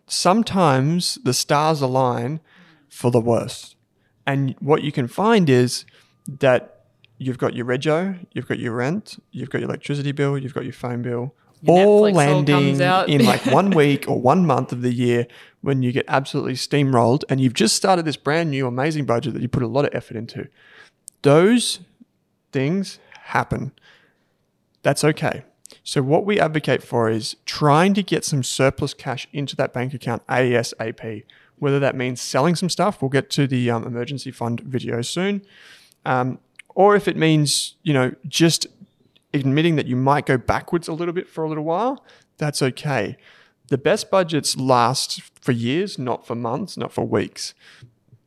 sometimes 0.08 1.18
the 1.24 1.34
stars 1.34 1.82
align 1.82 2.42
for 2.90 3.10
the 3.12 3.22
worst. 3.22 3.76
And 4.28 4.56
what 4.60 4.84
you 4.84 4.92
can 4.92 5.08
find 5.08 5.50
is 5.50 5.86
that 6.28 6.84
you've 7.18 7.38
got 7.38 7.56
your 7.56 7.66
rego, 7.66 8.20
you've 8.34 8.48
got 8.48 8.60
your 8.60 8.74
rent, 8.74 9.22
you've 9.32 9.50
got 9.50 9.62
your 9.62 9.70
electricity 9.70 10.12
bill, 10.12 10.38
you've 10.38 10.54
got 10.54 10.64
your 10.64 10.74
phone 10.74 11.02
bill, 11.02 11.34
Your 11.62 11.78
all 11.78 12.02
Netflix 12.02 12.08
all 12.08 12.14
landing 12.14 12.82
out. 12.82 13.10
in 13.10 13.24
like 13.26 13.46
one 13.60 13.70
week 13.72 14.08
or 14.10 14.20
one 14.20 14.46
month 14.46 14.72
of 14.74 14.82
the 14.82 14.94
year 14.94 15.26
when 15.62 15.82
you 15.82 15.92
get 15.92 16.06
absolutely 16.08 16.54
steamrolled 16.56 17.24
and 17.30 17.40
you've 17.40 17.54
just 17.54 17.76
started 17.76 18.04
this 18.04 18.18
brand 18.18 18.52
new 18.52 18.68
amazing 18.68 19.06
budget 19.06 19.34
that 19.34 19.42
you 19.42 19.48
put 19.48 19.64
a 19.64 19.68
lot 19.68 19.86
of 19.86 19.92
effort 19.94 20.18
into. 20.18 20.48
Those 21.22 21.80
things 22.52 23.00
happen. 23.26 23.72
That's 24.84 25.04
okay. 25.04 25.44
So, 25.84 26.02
what 26.02 26.26
we 26.26 26.40
advocate 26.40 26.84
for 26.84 27.10
is 27.10 27.36
trying 27.46 27.94
to 27.96 28.04
get 28.04 28.26
some 28.26 28.44
surplus 28.44 28.94
cash 28.94 29.28
into 29.34 29.56
that 29.56 29.74
bank 29.74 29.94
account 29.94 30.26
ASAP. 30.28 31.24
Whether 31.60 31.80
that 31.80 31.96
means 31.96 32.20
selling 32.22 32.56
some 32.56 32.70
stuff, 32.70 33.02
we'll 33.02 33.10
get 33.10 33.30
to 33.32 33.48
the 33.48 33.70
um, 33.70 33.86
emergency 33.86 34.32
fund 34.32 34.62
video 34.62 35.02
soon, 35.02 35.44
um, 36.06 36.40
or 36.70 36.96
if 36.96 37.08
it 37.08 37.16
means 37.16 37.76
you 37.84 37.94
know 37.94 38.14
just 38.28 38.68
admitting 39.34 39.76
that 39.78 39.88
you 39.88 39.96
might 39.96 40.26
go 40.26 40.38
backwards 40.38 40.88
a 40.88 40.94
little 40.94 41.14
bit 41.14 41.28
for 41.28 41.44
a 41.44 41.48
little 41.48 41.64
while, 41.64 42.04
that's 42.38 42.62
okay. 42.62 43.18
The 43.70 43.78
best 43.78 44.12
budgets 44.12 44.58
last 44.58 45.22
for 45.40 45.54
years, 45.54 45.98
not 45.98 46.28
for 46.28 46.36
months, 46.36 46.76
not 46.76 46.92
for 46.92 47.06
weeks. 47.06 47.54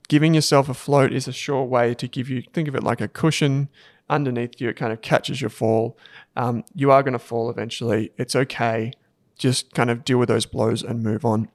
Giving 0.08 0.34
yourself 0.34 0.68
a 0.68 0.74
float 0.74 1.12
is 1.12 1.28
a 1.28 1.32
sure 1.32 1.64
way 1.64 1.94
to 1.94 2.08
give 2.08 2.30
you, 2.30 2.42
think 2.52 2.68
of 2.68 2.74
it 2.74 2.82
like 2.82 3.00
a 3.00 3.08
cushion 3.08 3.68
underneath 4.08 4.60
you. 4.60 4.68
It 4.68 4.76
kind 4.76 4.92
of 4.92 5.00
catches 5.00 5.40
your 5.40 5.50
fall. 5.50 5.98
Um, 6.36 6.64
you 6.74 6.90
are 6.90 7.02
going 7.02 7.12
to 7.12 7.18
fall 7.18 7.50
eventually. 7.50 8.12
It's 8.16 8.36
okay. 8.36 8.92
Just 9.38 9.72
kind 9.74 9.90
of 9.90 10.04
deal 10.04 10.18
with 10.18 10.28
those 10.28 10.46
blows 10.46 10.82
and 10.82 11.02
move 11.02 11.24
on. 11.24 11.48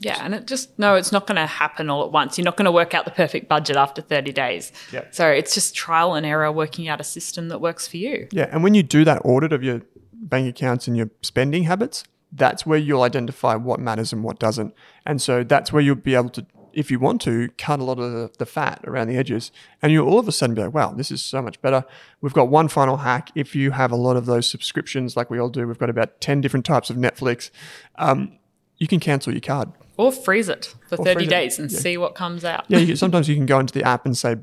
Yeah, 0.00 0.18
and 0.22 0.34
it 0.34 0.46
just 0.46 0.78
no, 0.78 0.94
it's 0.94 1.10
not 1.10 1.26
going 1.26 1.36
to 1.36 1.46
happen 1.46 1.90
all 1.90 2.04
at 2.04 2.12
once. 2.12 2.38
You're 2.38 2.44
not 2.44 2.56
going 2.56 2.66
to 2.66 2.72
work 2.72 2.94
out 2.94 3.04
the 3.04 3.10
perfect 3.10 3.48
budget 3.48 3.76
after 3.76 4.00
30 4.00 4.32
days. 4.32 4.72
Yeah. 4.92 5.04
So 5.10 5.28
it's 5.28 5.54
just 5.54 5.74
trial 5.74 6.14
and 6.14 6.24
error, 6.24 6.52
working 6.52 6.88
out 6.88 7.00
a 7.00 7.04
system 7.04 7.48
that 7.48 7.60
works 7.60 7.88
for 7.88 7.96
you. 7.96 8.28
Yeah, 8.30 8.48
and 8.52 8.62
when 8.62 8.74
you 8.74 8.82
do 8.82 9.04
that 9.04 9.22
audit 9.24 9.52
of 9.52 9.62
your 9.62 9.82
bank 10.12 10.48
accounts 10.48 10.86
and 10.86 10.96
your 10.96 11.10
spending 11.22 11.64
habits, 11.64 12.04
that's 12.32 12.66
where 12.66 12.78
you'll 12.78 13.02
identify 13.02 13.56
what 13.56 13.80
matters 13.80 14.12
and 14.12 14.22
what 14.22 14.38
doesn't. 14.38 14.74
And 15.06 15.20
so 15.20 15.42
that's 15.42 15.72
where 15.72 15.82
you'll 15.82 15.96
be 15.96 16.14
able 16.14 16.30
to, 16.30 16.46
if 16.78 16.92
you 16.92 17.00
want 17.00 17.20
to, 17.22 17.48
cut 17.58 17.80
a 17.80 17.82
lot 17.82 17.98
of 17.98 18.38
the, 18.38 18.46
fat 18.46 18.80
around 18.86 19.08
the 19.08 19.16
edges. 19.16 19.50
And 19.82 19.90
you'll 19.90 20.08
all 20.08 20.20
of 20.20 20.28
a 20.28 20.32
sudden 20.32 20.54
be 20.54 20.62
like, 20.62 20.72
wow, 20.72 20.92
this 20.92 21.10
is 21.10 21.20
so 21.20 21.42
much 21.42 21.60
better. 21.60 21.84
We've 22.20 22.32
got 22.32 22.48
one 22.48 22.68
final 22.68 22.98
hack. 22.98 23.32
If 23.34 23.56
you 23.56 23.72
have 23.72 23.90
a 23.90 23.96
lot 23.96 24.16
of 24.16 24.26
those 24.26 24.48
subscriptions, 24.48 25.16
like 25.16 25.28
we 25.28 25.40
all 25.40 25.48
do, 25.48 25.66
we've 25.66 25.76
got 25.78 25.90
about 25.90 26.20
10 26.20 26.40
different 26.40 26.64
types 26.64 26.88
of 26.88 26.96
Netflix, 26.96 27.50
um, 27.96 28.38
you 28.76 28.86
can 28.86 29.00
cancel 29.00 29.32
your 29.32 29.40
card. 29.40 29.72
Or 29.96 30.12
freeze 30.12 30.48
it 30.48 30.72
for 30.88 30.94
Or 30.94 31.04
30 31.04 31.14
freeze 31.14 31.26
it, 31.26 31.30
days 31.30 31.58
and 31.58 31.68
yeah. 31.72 31.78
see 31.80 31.96
what 31.98 32.14
comes 32.14 32.44
out. 32.44 32.64
Yeah, 32.68 32.78
you, 32.78 32.94
sometimes 33.04 33.28
you 33.28 33.34
can 33.34 33.46
go 33.46 33.58
into 33.58 33.74
the 33.74 33.82
app 33.82 34.06
and 34.06 34.16
say 34.16 34.36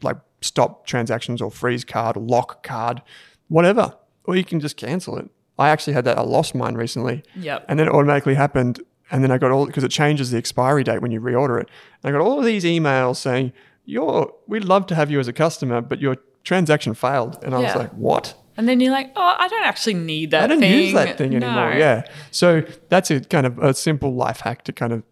like 0.00 0.18
stop 0.42 0.86
transactions 0.86 1.42
or 1.42 1.50
freeze 1.50 1.84
card 1.84 2.16
or 2.16 2.20
lock 2.20 2.62
card, 2.62 3.02
whatever, 3.48 3.96
or 4.24 4.36
you 4.36 4.44
can 4.44 4.60
just 4.60 4.76
cancel 4.76 5.18
it. 5.18 5.28
I 5.58 5.70
actually 5.70 5.94
had 5.94 6.04
that. 6.04 6.16
I 6.18 6.22
lost 6.22 6.54
mine 6.54 6.76
recently, 6.76 7.24
Yep. 7.34 7.66
and 7.68 7.80
then 7.80 7.88
it 7.88 7.92
automatically 7.92 8.34
happened. 8.36 8.80
And 9.10 9.22
then 9.22 9.30
I 9.30 9.38
got 9.38 9.50
all 9.50 9.66
because 9.66 9.84
it 9.84 9.90
changes 9.90 10.30
the 10.30 10.38
expiry 10.38 10.84
date 10.84 11.02
when 11.02 11.10
you 11.10 11.20
reorder 11.20 11.60
it. 11.60 11.68
And 12.02 12.14
I 12.14 12.18
got 12.18 12.24
all 12.24 12.38
of 12.38 12.44
these 12.44 12.64
emails 12.64 13.16
saying, 13.16 13.52
"You're 13.84 14.32
we'd 14.46 14.64
love 14.64 14.86
to 14.86 14.94
have 14.94 15.10
you 15.10 15.18
as 15.18 15.28
a 15.28 15.32
customer, 15.32 15.80
but 15.80 16.00
your 16.00 16.16
transaction 16.44 16.94
failed." 16.94 17.42
And 17.42 17.54
I 17.54 17.58
was 17.58 17.74
like, 17.74 17.90
"What?" 17.92 18.34
And 18.56 18.68
then 18.68 18.78
you're 18.78 18.92
like, 18.92 19.10
oh, 19.16 19.36
I 19.38 19.48
don't 19.48 19.64
actually 19.64 19.94
need 19.94 20.32
that 20.32 20.42
I 20.42 20.46
don't 20.46 20.60
thing. 20.60 20.78
use 20.78 20.92
that 20.92 21.16
thing 21.16 21.34
anymore. 21.34 21.70
No. 21.70 21.78
Yeah. 21.78 22.02
So 22.30 22.62
that's 22.90 23.10
a 23.10 23.20
kind 23.20 23.46
of 23.46 23.58
a 23.58 23.72
simple 23.72 24.14
life 24.14 24.40
hack 24.40 24.64
to 24.64 24.72
kind 24.72 24.92
of, 24.92 25.02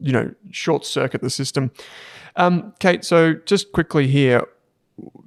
you 0.00 0.10
know, 0.10 0.34
short 0.50 0.84
circuit 0.84 1.20
the 1.20 1.30
system. 1.30 1.70
Um, 2.34 2.74
Kate, 2.80 3.04
so 3.04 3.34
just 3.34 3.70
quickly 3.70 4.08
here, 4.08 4.42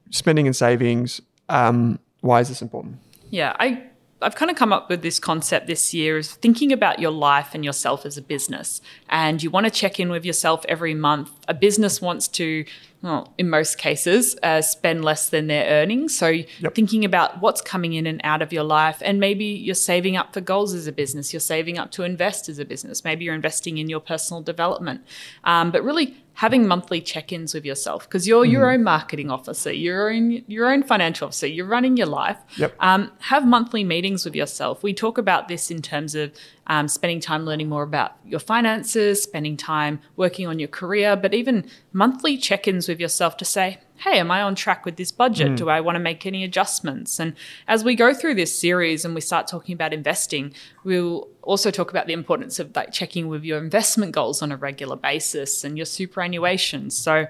spending 0.10 0.46
and 0.46 0.54
savings. 0.54 1.22
Um, 1.48 2.00
why 2.20 2.42
is 2.42 2.50
this 2.50 2.62
important? 2.62 2.98
Yeah, 3.30 3.56
I 3.62 3.84
I've 4.22 4.36
kind 4.36 4.52
of 4.52 4.58
come 4.58 4.74
up 4.74 4.90
with 4.90 5.02
this 5.02 5.18
concept 5.18 5.68
this 5.68 5.94
year 5.94 6.18
is 6.18 6.34
thinking 6.34 6.74
about 6.74 7.00
your 7.00 7.12
life 7.12 7.52
and 7.54 7.64
yourself 7.64 8.06
as 8.06 8.18
a 8.18 8.22
business. 8.22 8.82
And 9.08 9.42
you 9.42 9.50
want 9.50 9.66
to 9.66 9.72
check 9.72 10.00
in 10.00 10.10
with 10.10 10.26
yourself 10.26 10.66
every 10.68 10.94
month. 10.94 11.32
A 11.48 11.54
business 11.54 12.02
wants 12.02 12.28
to, 12.30 12.66
well, 13.02 13.34
in 13.38 13.50
most 13.50 13.78
cases, 13.78 14.36
uh, 14.44 14.62
spend 14.62 15.06
less 15.06 15.30
than 15.30 15.48
their 15.48 15.66
earnings. 15.70 16.18
So 16.18 16.40
thinking 16.74 17.06
about 17.06 17.42
what's 17.42 17.62
coming 17.62 17.94
in 17.94 18.06
and 18.06 18.20
out 18.26 18.42
of 18.42 18.52
your 18.52 18.64
life, 18.64 19.02
and 19.02 19.20
maybe 19.20 19.46
you're 19.46 19.74
saving 19.76 20.18
up 20.18 20.34
for 20.34 20.42
goals 20.42 20.74
as 20.74 20.86
a 20.86 20.92
business. 20.92 21.32
You're 21.32 21.40
saving 21.40 21.78
up 21.78 21.92
to 21.92 22.04
invest 22.04 22.50
as 22.50 22.60
a 22.60 22.66
business. 22.66 23.06
Maybe 23.06 23.24
you're 23.24 23.36
investing 23.36 23.78
in 23.78 23.88
your 23.90 24.02
personal 24.02 24.42
development. 24.42 25.02
Um, 25.46 25.72
but 25.72 25.84
really 25.84 26.18
having 26.40 26.66
monthly 26.66 27.02
check-ins 27.02 27.54
with 27.54 27.66
yourself 27.66 28.08
because 28.08 28.26
you're 28.26 28.46
your 28.46 28.72
own 28.72 28.82
marketing 28.82 29.30
officer, 29.30 29.74
your 29.74 30.10
own 30.10 30.42
your 30.48 30.72
own 30.72 30.82
financial 30.82 31.28
officer. 31.28 31.46
You're 31.46 31.66
running 31.66 31.98
your 31.98 32.08
life. 32.08 32.38
Yep. 32.56 32.76
Um, 32.80 33.12
have 33.20 33.46
monthly 33.46 33.84
meetings 33.84 34.24
with 34.24 34.36
yourself. 34.36 34.82
We 34.82 34.94
talk 34.94 35.18
about 35.18 35.50
this 35.50 35.70
in 35.70 35.82
terms 35.82 36.16
of 36.16 36.32
um, 36.68 36.88
spending 36.88 37.20
time 37.20 37.44
learning 37.46 37.68
more 37.68 37.84
about 37.84 38.14
your 38.26 38.40
finances, 38.40 39.22
spending 39.22 39.58
time 39.58 40.00
working 40.16 40.48
on 40.48 40.60
your 40.60 40.70
career, 40.70 41.18
but 41.18 41.34
even 41.34 41.70
monthly 41.92 42.38
check 42.38 42.68
ins 42.68 42.88
with 42.88 43.00
yourself 43.00 43.38
to 43.38 43.46
say, 43.46 43.80
hey, 43.98 44.20
am 44.20 44.32
I 44.32 44.42
on 44.42 44.56
track 44.56 44.86
with 44.86 44.96
this 44.96 45.12
budget? 45.12 45.58
Do 45.58 45.68
I 45.68 45.82
want 45.82 45.96
to 45.98 46.00
make 46.00 46.26
any 46.26 46.46
adjustments? 46.46 47.20
And 47.20 47.34
as 47.68 47.84
we 47.84 47.96
go 47.96 48.14
through 48.14 48.36
this 48.36 48.58
series 48.58 49.04
and 49.04 49.14
we 49.14 49.20
start 49.20 49.46
talking 49.48 49.74
about 49.74 49.94
investing, 49.94 50.54
we'll 50.86 51.28
also 51.42 51.70
talk 51.70 51.90
about 51.90 52.08
the 52.08 52.14
importance 52.14 52.60
of 52.60 52.74
like 52.76 52.94
checking 52.94 53.28
with 53.28 53.44
your 53.44 53.58
investment 53.58 54.14
goals 54.14 54.42
on 54.42 54.54
a 54.54 54.58
regular 54.58 54.96
basis 54.96 55.66
and 55.66 55.78
your 55.78 55.86
superannuation. 55.86 56.90
So 56.92 57.28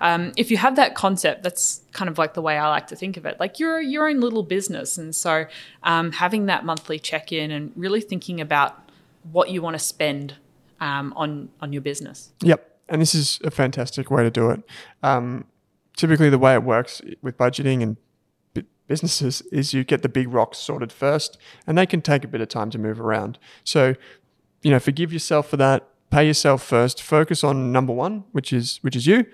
um, 0.00 0.32
if 0.36 0.50
you 0.50 0.58
have 0.58 0.76
that 0.76 0.94
concept, 0.94 1.42
that's 1.42 1.82
kind 1.90 2.08
of 2.08 2.18
like 2.18 2.34
the 2.34 2.42
way 2.42 2.56
I 2.56 2.68
like 2.68 2.86
to 2.88 2.96
think 2.96 3.16
of 3.16 3.26
it. 3.26 3.40
Like 3.40 3.58
you're 3.58 3.80
your 3.80 4.08
own 4.08 4.20
little 4.20 4.44
business. 4.44 4.98
And 4.98 5.16
so 5.16 5.46
um, 5.82 6.12
having 6.12 6.46
that 6.46 6.64
monthly 6.64 7.00
check-in 7.00 7.50
and 7.50 7.72
really 7.74 8.00
thinking 8.00 8.40
about 8.40 8.78
what 9.32 9.50
you 9.50 9.60
want 9.60 9.74
to 9.74 9.80
spend 9.80 10.36
um, 10.80 11.12
on 11.16 11.48
on 11.60 11.72
your 11.72 11.82
business. 11.82 12.32
Yep. 12.42 12.71
And 12.88 13.00
this 13.00 13.14
is 13.14 13.40
a 13.44 13.50
fantastic 13.50 14.10
way 14.10 14.22
to 14.22 14.30
do 14.30 14.50
it. 14.50 14.62
Um, 15.02 15.46
typically, 15.96 16.30
the 16.30 16.38
way 16.38 16.54
it 16.54 16.62
works 16.62 17.00
with 17.22 17.36
budgeting 17.36 17.82
and 17.82 17.96
bu- 18.54 18.64
businesses 18.86 19.42
is 19.52 19.72
you 19.72 19.84
get 19.84 20.02
the 20.02 20.08
big 20.08 20.32
rocks 20.32 20.58
sorted 20.58 20.92
first, 20.92 21.38
and 21.66 21.78
they 21.78 21.86
can 21.86 22.02
take 22.02 22.24
a 22.24 22.28
bit 22.28 22.40
of 22.40 22.48
time 22.48 22.70
to 22.70 22.78
move 22.78 23.00
around. 23.00 23.38
So, 23.64 23.94
you 24.62 24.70
know, 24.70 24.78
forgive 24.78 25.12
yourself 25.12 25.48
for 25.48 25.56
that. 25.58 25.88
Pay 26.10 26.26
yourself 26.26 26.62
first. 26.62 27.02
Focus 27.02 27.42
on 27.42 27.72
number 27.72 27.92
one, 27.92 28.24
which 28.32 28.52
is 28.52 28.78
which 28.82 28.96
is 28.96 29.06
you, 29.06 29.24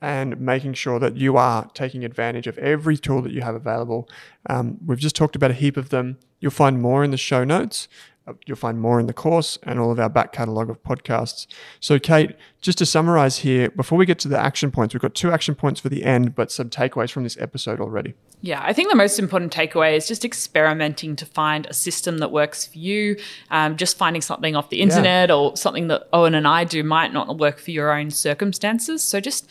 and 0.00 0.40
making 0.40 0.74
sure 0.74 0.98
that 1.00 1.16
you 1.16 1.36
are 1.36 1.68
taking 1.74 2.04
advantage 2.04 2.46
of 2.46 2.56
every 2.58 2.96
tool 2.96 3.22
that 3.22 3.32
you 3.32 3.40
have 3.40 3.54
available. 3.54 4.08
Um, 4.48 4.78
we've 4.86 4.98
just 4.98 5.16
talked 5.16 5.34
about 5.34 5.50
a 5.50 5.54
heap 5.54 5.76
of 5.76 5.88
them. 5.88 6.18
You'll 6.38 6.52
find 6.52 6.80
more 6.80 7.02
in 7.02 7.10
the 7.10 7.16
show 7.16 7.44
notes. 7.44 7.88
Uh, 8.30 8.34
You'll 8.46 8.56
find 8.56 8.80
more 8.80 9.00
in 9.00 9.06
the 9.06 9.12
course 9.12 9.58
and 9.62 9.78
all 9.78 9.90
of 9.90 9.98
our 9.98 10.08
back 10.08 10.32
catalogue 10.32 10.70
of 10.70 10.82
podcasts. 10.82 11.46
So, 11.80 11.98
Kate, 11.98 12.36
just 12.60 12.78
to 12.78 12.86
summarize 12.86 13.38
here, 13.38 13.70
before 13.70 13.98
we 13.98 14.06
get 14.06 14.18
to 14.20 14.28
the 14.28 14.38
action 14.38 14.70
points, 14.70 14.94
we've 14.94 15.00
got 15.00 15.14
two 15.14 15.30
action 15.30 15.54
points 15.54 15.80
for 15.80 15.88
the 15.88 16.04
end, 16.04 16.34
but 16.34 16.50
some 16.52 16.70
takeaways 16.70 17.10
from 17.10 17.24
this 17.24 17.36
episode 17.38 17.80
already. 17.80 18.14
Yeah, 18.42 18.60
I 18.62 18.72
think 18.72 18.90
the 18.90 18.96
most 18.96 19.18
important 19.18 19.52
takeaway 19.52 19.96
is 19.96 20.08
just 20.08 20.24
experimenting 20.24 21.16
to 21.16 21.26
find 21.26 21.66
a 21.66 21.74
system 21.74 22.18
that 22.18 22.30
works 22.30 22.66
for 22.66 22.78
you. 22.78 23.16
Um, 23.50 23.76
just 23.76 23.98
finding 23.98 24.22
something 24.22 24.56
off 24.56 24.70
the 24.70 24.80
internet 24.80 25.30
or 25.30 25.56
something 25.56 25.88
that 25.88 26.08
Owen 26.12 26.34
and 26.34 26.46
I 26.48 26.64
do 26.64 26.82
might 26.82 27.12
not 27.12 27.38
work 27.38 27.58
for 27.58 27.70
your 27.70 27.92
own 27.92 28.10
circumstances. 28.10 29.02
So 29.02 29.20
just 29.20 29.48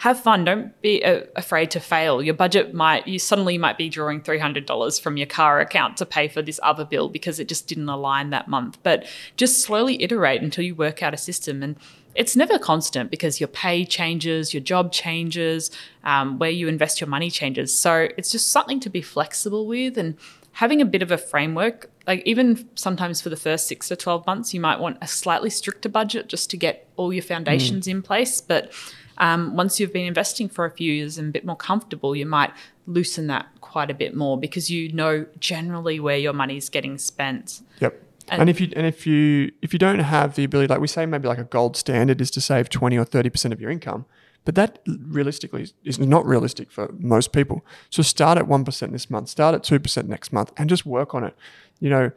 have 0.00 0.18
fun. 0.18 0.46
Don't 0.46 0.80
be 0.80 1.04
uh, 1.04 1.24
afraid 1.36 1.70
to 1.72 1.78
fail. 1.78 2.22
Your 2.22 2.32
budget 2.32 2.72
might, 2.72 3.06
you 3.06 3.18
suddenly 3.18 3.58
might 3.58 3.76
be 3.76 3.90
drawing 3.90 4.22
$300 4.22 4.98
from 4.98 5.18
your 5.18 5.26
car 5.26 5.60
account 5.60 5.98
to 5.98 6.06
pay 6.06 6.26
for 6.26 6.40
this 6.40 6.58
other 6.62 6.86
bill 6.86 7.10
because 7.10 7.38
it 7.38 7.48
just 7.48 7.68
didn't 7.68 7.90
align 7.90 8.30
that 8.30 8.48
month. 8.48 8.78
But 8.82 9.06
just 9.36 9.60
slowly 9.60 10.02
iterate 10.02 10.40
until 10.40 10.64
you 10.64 10.74
work 10.74 11.02
out 11.02 11.12
a 11.12 11.18
system. 11.18 11.62
And 11.62 11.76
it's 12.14 12.34
never 12.34 12.58
constant 12.58 13.10
because 13.10 13.40
your 13.40 13.48
pay 13.48 13.84
changes, 13.84 14.54
your 14.54 14.62
job 14.62 14.90
changes, 14.90 15.70
um, 16.02 16.38
where 16.38 16.48
you 16.48 16.66
invest 16.66 17.02
your 17.02 17.08
money 17.08 17.30
changes. 17.30 17.78
So 17.78 18.08
it's 18.16 18.30
just 18.30 18.48
something 18.50 18.80
to 18.80 18.88
be 18.88 19.02
flexible 19.02 19.66
with 19.66 19.98
and 19.98 20.16
having 20.52 20.80
a 20.80 20.86
bit 20.86 21.02
of 21.02 21.10
a 21.10 21.18
framework. 21.18 21.90
Like 22.06 22.22
even 22.24 22.66
sometimes 22.74 23.20
for 23.20 23.28
the 23.28 23.36
first 23.36 23.66
six 23.66 23.88
to 23.88 23.96
12 23.96 24.26
months, 24.26 24.54
you 24.54 24.62
might 24.62 24.80
want 24.80 24.96
a 25.02 25.06
slightly 25.06 25.50
stricter 25.50 25.90
budget 25.90 26.28
just 26.28 26.48
to 26.52 26.56
get 26.56 26.88
all 26.96 27.12
your 27.12 27.22
foundations 27.22 27.86
in 27.86 28.00
place. 28.00 28.40
But 28.40 28.72
um, 29.20 29.54
once 29.54 29.78
you've 29.78 29.92
been 29.92 30.06
investing 30.06 30.48
for 30.48 30.64
a 30.64 30.70
few 30.70 30.92
years 30.92 31.16
and 31.18 31.28
a 31.28 31.30
bit 31.30 31.44
more 31.44 31.56
comfortable, 31.56 32.16
you 32.16 32.26
might 32.26 32.52
loosen 32.86 33.28
that 33.28 33.46
quite 33.60 33.90
a 33.90 33.94
bit 33.94 34.16
more 34.16 34.36
because 34.38 34.68
you 34.70 34.92
know 34.92 35.26
generally 35.38 36.00
where 36.00 36.18
your 36.18 36.32
money's 36.32 36.68
getting 36.68 36.98
spent. 36.98 37.60
Yep. 37.80 37.92
And- 38.28 38.40
And, 38.42 38.50
if 38.50 38.60
you 38.60 38.68
and 38.76 38.86
if 38.86 39.06
you 39.06 39.50
if 39.62 39.72
you 39.72 39.78
don't 39.78 39.98
have 40.00 40.34
the 40.36 40.44
ability, 40.44 40.68
like 40.72 40.80
we 40.80 40.86
say, 40.88 41.06
maybe 41.06 41.28
like 41.28 41.38
a 41.38 41.44
gold 41.44 41.76
standard 41.76 42.20
is 42.20 42.30
to 42.32 42.40
save 42.40 42.68
twenty 42.68 42.96
or 42.98 43.04
thirty 43.04 43.28
percent 43.30 43.52
of 43.54 43.60
your 43.60 43.70
income, 43.70 44.04
but 44.44 44.54
that 44.54 44.78
realistically 44.86 45.62
is- 45.62 45.74
is 45.84 45.98
not 45.98 46.24
realistic 46.26 46.70
for 46.70 46.84
most 46.98 47.32
people. 47.32 47.64
So 47.90 48.02
start 48.02 48.38
at 48.38 48.46
one 48.46 48.64
percent 48.64 48.92
this 48.92 49.10
month, 49.10 49.28
start 49.28 49.54
at 49.54 49.62
two 49.64 49.78
percent 49.80 50.08
next 50.08 50.32
month, 50.32 50.52
and 50.56 50.70
just 50.70 50.86
work 50.86 51.14
on 51.14 51.24
it. 51.24 51.34
You 51.80 51.90
know, 51.90 52.10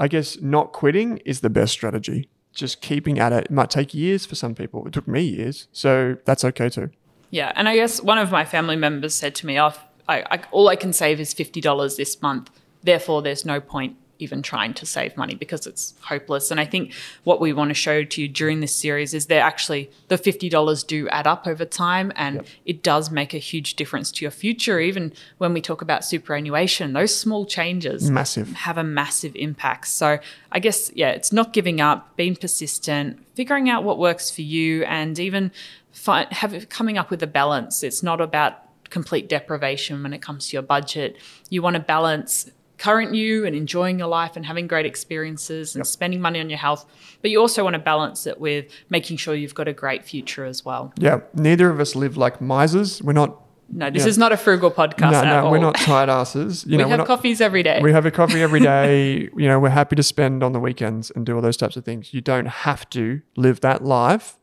I 0.00 0.06
guess 0.08 0.40
not 0.40 0.72
quitting 0.72 1.18
is 1.24 1.40
the 1.40 1.50
best 1.50 1.72
strategy. 1.72 2.28
Just 2.54 2.80
keeping 2.80 3.18
at 3.18 3.32
it. 3.32 3.44
It 3.44 3.50
might 3.50 3.70
take 3.70 3.94
years 3.94 4.26
for 4.26 4.34
some 4.34 4.54
people. 4.54 4.86
It 4.86 4.92
took 4.92 5.06
me 5.06 5.22
years, 5.22 5.68
so 5.72 6.16
that's 6.24 6.44
okay 6.44 6.68
too. 6.68 6.90
Yeah, 7.30 7.52
and 7.54 7.68
I 7.68 7.76
guess 7.76 8.02
one 8.02 8.18
of 8.18 8.30
my 8.30 8.44
family 8.44 8.76
members 8.76 9.14
said 9.14 9.34
to 9.36 9.46
me, 9.46 9.60
"Oh, 9.60 9.72
I, 10.08 10.24
I, 10.30 10.40
all 10.50 10.68
I 10.68 10.76
can 10.76 10.92
save 10.92 11.20
is 11.20 11.32
fifty 11.32 11.60
dollars 11.60 11.96
this 11.96 12.20
month. 12.22 12.50
Therefore, 12.82 13.22
there's 13.22 13.44
no 13.44 13.60
point 13.60 13.96
even 14.18 14.42
trying 14.42 14.74
to 14.74 14.86
save 14.86 15.16
money 15.16 15.34
because 15.34 15.66
it's 15.66 15.94
hopeless." 16.02 16.50
And 16.50 16.60
I 16.60 16.64
think 16.64 16.92
what 17.24 17.40
we 17.40 17.52
want 17.52 17.70
to 17.70 17.74
show 17.74 18.04
to 18.04 18.22
you 18.22 18.28
during 18.28 18.60
this 18.60 18.74
series 18.74 19.14
is 19.14 19.26
that 19.26 19.38
actually 19.38 19.90
the 20.08 20.18
fifty 20.18 20.48
dollars 20.48 20.82
do 20.82 21.08
add 21.08 21.26
up 21.26 21.46
over 21.46 21.64
time, 21.64 22.12
and 22.16 22.44
it 22.64 22.82
does 22.82 23.10
make 23.10 23.34
a 23.34 23.38
huge 23.38 23.74
difference 23.74 24.10
to 24.12 24.24
your 24.24 24.30
future. 24.30 24.80
Even 24.80 25.12
when 25.38 25.52
we 25.52 25.60
talk 25.60 25.82
about 25.82 26.04
superannuation, 26.04 26.92
those 26.92 27.14
small 27.14 27.46
changes 27.46 28.10
Massive. 28.10 28.52
have 28.52 28.78
a 28.78 28.84
massive 28.84 29.34
impact. 29.36 29.88
So 29.88 30.18
I 30.52 30.58
guess 30.58 30.90
yeah, 30.94 31.10
it's 31.10 31.32
not 31.32 31.52
giving 31.52 31.80
up, 31.80 32.16
being 32.16 32.36
persistent, 32.36 33.24
figuring 33.34 33.68
out 33.68 33.84
what 33.84 33.98
works 33.98 34.30
for 34.30 34.42
you, 34.42 34.84
and 34.84 35.18
even 35.18 35.52
fi- 35.92 36.26
have 36.30 36.68
coming 36.68 36.98
up 36.98 37.10
with 37.10 37.22
a 37.22 37.26
balance. 37.26 37.82
It's 37.82 38.02
not 38.02 38.20
about 38.20 38.54
complete 38.90 39.28
deprivation 39.28 40.02
when 40.02 40.12
it 40.12 40.22
comes 40.22 40.48
to 40.48 40.56
your 40.56 40.62
budget. 40.62 41.16
You 41.50 41.62
want 41.62 41.74
to 41.74 41.80
balance 41.80 42.50
current 42.78 43.14
you 43.14 43.44
and 43.44 43.54
enjoying 43.56 43.98
your 43.98 44.08
life 44.08 44.36
and 44.36 44.46
having 44.46 44.66
great 44.66 44.86
experiences 44.86 45.74
and 45.76 45.86
spending 45.86 46.20
money 46.20 46.40
on 46.40 46.48
your 46.48 46.58
health, 46.58 46.86
but 47.22 47.30
you 47.30 47.40
also 47.40 47.64
want 47.64 47.74
to 47.74 47.78
balance 47.80 48.26
it 48.26 48.40
with 48.40 48.66
making 48.88 49.16
sure 49.16 49.34
you've 49.34 49.54
got 49.54 49.68
a 49.68 49.72
great 49.72 50.04
future 50.04 50.44
as 50.44 50.64
well. 50.64 50.92
Yeah, 50.98 51.20
neither 51.34 51.70
of 51.70 51.80
us 51.80 51.94
live 51.96 52.16
like 52.16 52.40
misers. 52.40 53.02
We're 53.02 53.12
not. 53.12 53.42
No, 53.70 53.90
this 53.90 54.04
Yeah. 54.04 54.08
is 54.08 54.16
not 54.16 54.32
a 54.32 54.36
frugal 54.38 54.70
podcast 54.70 55.10
No, 55.12 55.22
no, 55.24 55.44
all. 55.44 55.50
we're 55.50 55.58
not 55.58 55.74
tight 55.74 56.08
asses. 56.08 56.64
You 56.66 56.78
we 56.78 56.82
know, 56.84 56.88
have 56.88 56.98
not, 57.00 57.06
coffees 57.06 57.40
every 57.42 57.62
day. 57.62 57.80
We 57.82 57.92
have 57.92 58.06
a 58.06 58.10
coffee 58.10 58.40
every 58.40 58.60
day. 58.60 59.28
you 59.36 59.46
know, 59.46 59.58
we're 59.60 59.68
happy 59.68 59.94
to 59.96 60.02
spend 60.02 60.42
on 60.42 60.52
the 60.52 60.60
weekends 60.60 61.10
and 61.14 61.26
do 61.26 61.34
all 61.36 61.42
those 61.42 61.58
types 61.58 61.76
of 61.76 61.84
things. 61.84 62.14
You 62.14 62.22
don't 62.22 62.46
have 62.48 62.88
to 62.90 63.20
live 63.36 63.60
that 63.60 63.84
life 63.84 64.38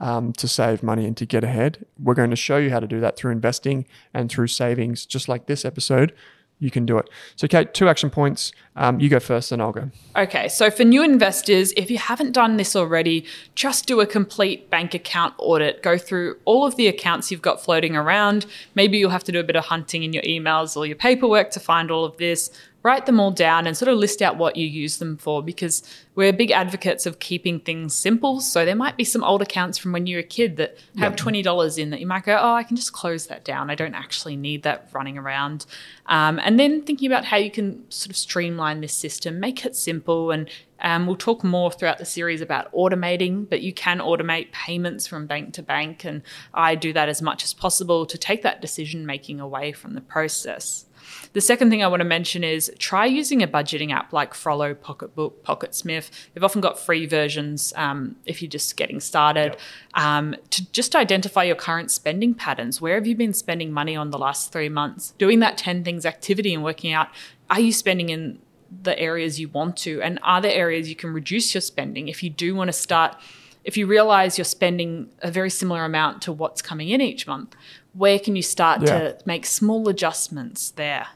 um, 0.00 0.32
to 0.34 0.48
save 0.48 0.82
money 0.82 1.04
and 1.06 1.14
to 1.18 1.26
get 1.26 1.44
ahead. 1.44 1.84
We're 1.98 2.14
going 2.14 2.30
to 2.30 2.36
show 2.36 2.56
you 2.56 2.70
how 2.70 2.80
to 2.80 2.86
do 2.86 2.98
that 3.00 3.16
through 3.18 3.32
investing 3.32 3.84
and 4.14 4.30
through 4.30 4.46
savings, 4.46 5.04
just 5.04 5.28
like 5.28 5.46
this 5.46 5.64
episode. 5.66 6.14
You 6.62 6.70
can 6.70 6.86
do 6.86 6.96
it. 6.96 7.10
So, 7.34 7.48
Kate, 7.48 7.74
two 7.74 7.88
action 7.88 8.08
points. 8.08 8.52
Um, 8.76 9.00
you 9.00 9.08
go 9.08 9.18
first, 9.18 9.50
then 9.50 9.60
I'll 9.60 9.72
go. 9.72 9.90
Okay, 10.14 10.48
so 10.48 10.70
for 10.70 10.84
new 10.84 11.02
investors, 11.02 11.72
if 11.76 11.90
you 11.90 11.98
haven't 11.98 12.30
done 12.30 12.56
this 12.56 12.76
already, 12.76 13.26
just 13.56 13.86
do 13.86 14.00
a 14.00 14.06
complete 14.06 14.70
bank 14.70 14.94
account 14.94 15.34
audit. 15.38 15.82
Go 15.82 15.98
through 15.98 16.36
all 16.44 16.64
of 16.64 16.76
the 16.76 16.86
accounts 16.86 17.32
you've 17.32 17.42
got 17.42 17.60
floating 17.60 17.96
around. 17.96 18.46
Maybe 18.76 18.96
you'll 18.96 19.10
have 19.10 19.24
to 19.24 19.32
do 19.32 19.40
a 19.40 19.42
bit 19.42 19.56
of 19.56 19.64
hunting 19.64 20.04
in 20.04 20.12
your 20.12 20.22
emails 20.22 20.76
or 20.76 20.86
your 20.86 20.94
paperwork 20.94 21.50
to 21.50 21.58
find 21.58 21.90
all 21.90 22.04
of 22.04 22.16
this. 22.18 22.48
Write 22.82 23.06
them 23.06 23.20
all 23.20 23.30
down 23.30 23.66
and 23.66 23.76
sort 23.76 23.88
of 23.88 23.98
list 23.98 24.22
out 24.22 24.36
what 24.36 24.56
you 24.56 24.66
use 24.66 24.98
them 24.98 25.16
for 25.16 25.42
because 25.42 25.82
we're 26.14 26.32
big 26.32 26.50
advocates 26.50 27.06
of 27.06 27.18
keeping 27.18 27.60
things 27.60 27.94
simple. 27.94 28.40
So 28.40 28.64
there 28.64 28.76
might 28.76 28.96
be 28.96 29.04
some 29.04 29.22
old 29.22 29.40
accounts 29.40 29.78
from 29.78 29.92
when 29.92 30.06
you 30.06 30.16
were 30.16 30.20
a 30.20 30.24
kid 30.24 30.56
that 30.56 30.76
have 30.98 31.14
$20 31.14 31.78
in 31.78 31.90
that 31.90 32.00
you 32.00 32.06
might 32.06 32.24
go, 32.24 32.36
oh, 32.40 32.54
I 32.54 32.64
can 32.64 32.76
just 32.76 32.92
close 32.92 33.26
that 33.26 33.44
down. 33.44 33.70
I 33.70 33.74
don't 33.74 33.94
actually 33.94 34.36
need 34.36 34.64
that 34.64 34.88
running 34.92 35.16
around. 35.16 35.64
Um, 36.06 36.40
and 36.40 36.58
then 36.58 36.82
thinking 36.82 37.06
about 37.06 37.24
how 37.24 37.36
you 37.36 37.50
can 37.50 37.88
sort 37.90 38.10
of 38.10 38.16
streamline 38.16 38.80
this 38.80 38.94
system, 38.94 39.38
make 39.38 39.64
it 39.64 39.76
simple. 39.76 40.30
And 40.30 40.48
um, 40.82 41.06
we'll 41.06 41.16
talk 41.16 41.42
more 41.42 41.70
throughout 41.70 41.98
the 41.98 42.04
series 42.04 42.40
about 42.40 42.72
automating, 42.72 43.48
but 43.48 43.62
you 43.62 43.72
can 43.72 43.98
automate 43.98 44.52
payments 44.52 45.06
from 45.06 45.26
bank 45.26 45.54
to 45.54 45.62
bank. 45.62 46.04
And 46.04 46.22
I 46.52 46.74
do 46.74 46.92
that 46.92 47.08
as 47.08 47.22
much 47.22 47.44
as 47.44 47.54
possible 47.54 48.04
to 48.06 48.18
take 48.18 48.42
that 48.42 48.60
decision 48.60 49.06
making 49.06 49.40
away 49.40 49.72
from 49.72 49.94
the 49.94 50.00
process. 50.00 50.86
The 51.32 51.40
second 51.40 51.70
thing 51.70 51.82
I 51.82 51.88
want 51.88 52.00
to 52.00 52.04
mention 52.04 52.44
is 52.44 52.70
try 52.78 53.06
using 53.06 53.42
a 53.42 53.48
budgeting 53.48 53.92
app 53.92 54.12
like 54.12 54.34
Frollo, 54.34 54.74
Pocketbook, 54.74 55.44
Pocketsmith. 55.44 56.10
They've 56.32 56.44
often 56.44 56.60
got 56.60 56.78
free 56.78 57.06
versions 57.06 57.72
um, 57.76 58.16
if 58.26 58.42
you're 58.42 58.50
just 58.50 58.76
getting 58.76 59.00
started 59.00 59.56
um, 59.94 60.36
to 60.50 60.70
just 60.72 60.94
identify 60.94 61.44
your 61.44 61.56
current 61.56 61.90
spending 61.90 62.34
patterns. 62.34 62.80
Where 62.80 62.94
have 62.94 63.06
you 63.06 63.16
been 63.16 63.32
spending 63.32 63.72
money 63.72 63.96
on 63.96 64.10
the 64.10 64.18
last 64.18 64.52
three 64.52 64.68
months? 64.68 65.14
Doing 65.18 65.40
that 65.40 65.58
10 65.58 65.84
things 65.84 66.06
activity 66.06 66.54
and 66.54 66.62
working 66.62 66.92
out 66.92 67.08
are 67.50 67.60
you 67.60 67.72
spending 67.72 68.08
in 68.08 68.38
the 68.82 68.98
areas 68.98 69.38
you 69.40 69.48
want 69.48 69.76
to? 69.78 70.00
And 70.02 70.18
are 70.22 70.40
there 70.40 70.52
areas 70.52 70.88
you 70.88 70.96
can 70.96 71.12
reduce 71.12 71.54
your 71.54 71.60
spending 71.60 72.08
if 72.08 72.22
you 72.22 72.30
do 72.30 72.54
want 72.54 72.68
to 72.68 72.72
start? 72.72 73.16
If 73.64 73.76
you 73.76 73.86
realize 73.86 74.38
you're 74.38 74.44
spending 74.44 75.08
a 75.22 75.30
very 75.30 75.50
similar 75.50 75.84
amount 75.84 76.22
to 76.22 76.32
what's 76.32 76.62
coming 76.62 76.88
in 76.88 77.00
each 77.00 77.26
month, 77.26 77.54
where 77.92 78.18
can 78.18 78.34
you 78.36 78.42
start 78.42 78.82
Yeah. 78.82 78.86
to 78.86 79.18
make 79.24 79.46
small 79.46 79.88
adjustments 79.88 80.70
there? 80.70 81.06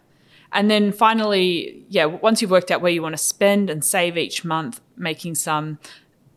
And 0.52 0.70
then 0.70 0.92
finally, 0.92 1.82
yeah, 1.88 2.04
once 2.04 2.40
you've 2.40 2.50
worked 2.52 2.70
out 2.70 2.80
where 2.80 2.92
you 2.92 3.02
want 3.02 3.14
to 3.14 3.22
spend 3.22 3.68
and 3.68 3.84
save 3.84 4.16
each 4.16 4.44
month, 4.44 4.80
making 4.96 5.34
some, 5.34 5.78